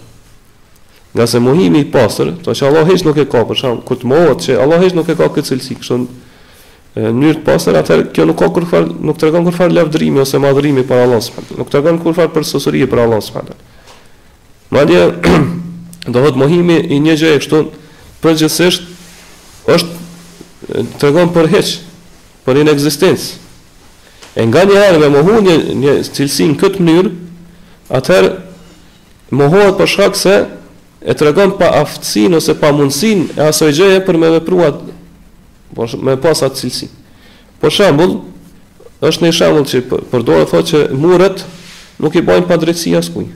[1.15, 4.09] Nëse mohimi i pastër, to që Allah hiç nuk e ka, për shkak kur të
[4.11, 7.99] mohohet se Allah hiç nuk e ka këtë cilësi, kështu në mënyrë të pastër atë
[8.15, 11.61] kjo nuk ka kurfar, nuk tregon kurfar lavdërimi ose madhërimi për Allah subhanahu taala.
[11.63, 14.75] Nuk tregon kurfar për sosuri për Allah subhanahu taala.
[14.75, 15.01] Madje
[16.17, 17.61] dohet mohimi i një gjë kështu
[18.25, 18.91] përgjithsisht
[19.73, 21.69] është të regon për heq,
[22.45, 23.37] për inë egzistencë.
[24.35, 27.11] E nga një herë me mohu një, një cilësi në këtë mënyrë,
[27.97, 28.29] atëherë
[29.39, 30.35] mohohet për shkak se
[31.05, 34.81] e të regon pa aftësin ose pa mundësin e asoj gjeje për me vepruat
[36.05, 36.89] me pas atë cilësi.
[37.59, 38.19] Por shembull,
[39.05, 41.45] është një shembull që përdoret thotë që murët
[42.03, 43.31] nuk i bojnë pa drejtësi askujt.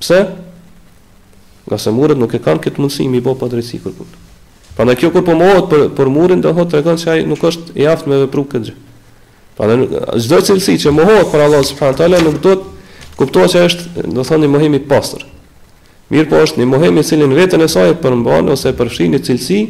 [0.00, 0.26] Pse?
[1.66, 4.24] Nga se murët nuk e kanë këtë mundësi mi bë pa drejtësi kurrë.
[4.76, 5.32] Pa në kjo kur po
[5.70, 8.74] për për murin do thotë tregon se ai nuk është i aftë me veprën këtë.
[9.56, 9.86] Pa në
[10.20, 14.44] cilësi që mohot për Allah subhanahu taala nuk do të kuptohet se është do thonë
[14.44, 15.22] i mohimi pastër.
[16.12, 18.76] Mirë po është një mohimi i cili në veten e saj për përmban ose e
[18.78, 19.60] përfshin një cilësi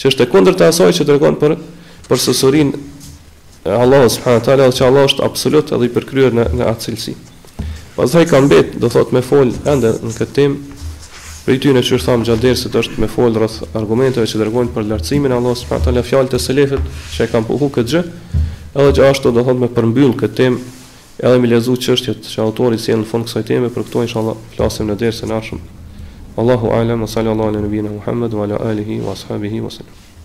[0.00, 1.58] që është e kundërta e asaj që tregon për
[2.08, 6.48] për sësurin e Allah subhanahu wa taala që Allah është absolut edhe i përkryer në
[6.56, 7.14] në atë cilësi.
[7.96, 10.72] Pastaj kanë bet do thotë me fol ende në këtë temp
[11.46, 14.72] Për i ty në qërë thamë gjatë derësit është me folë rrëth argumenteve që dërgojnë
[14.74, 17.92] për lartësimin Allah së pra të le fjallë të selefit që e kam puhu këtë
[17.92, 18.00] gjë,
[18.82, 20.58] edhe që ashtë të do thotë me përmbyllë këtë tem,
[21.22, 24.18] edhe me lezu qështjet që autorit si e në fund kësaj teme, për këto ishë
[24.24, 25.62] Allah flasim në derësit në arshëm.
[26.42, 30.15] Allahu alam, wa sallallahu ala nëbina Muhammed, wa ala alihi, wa ashabihi, wa sallam.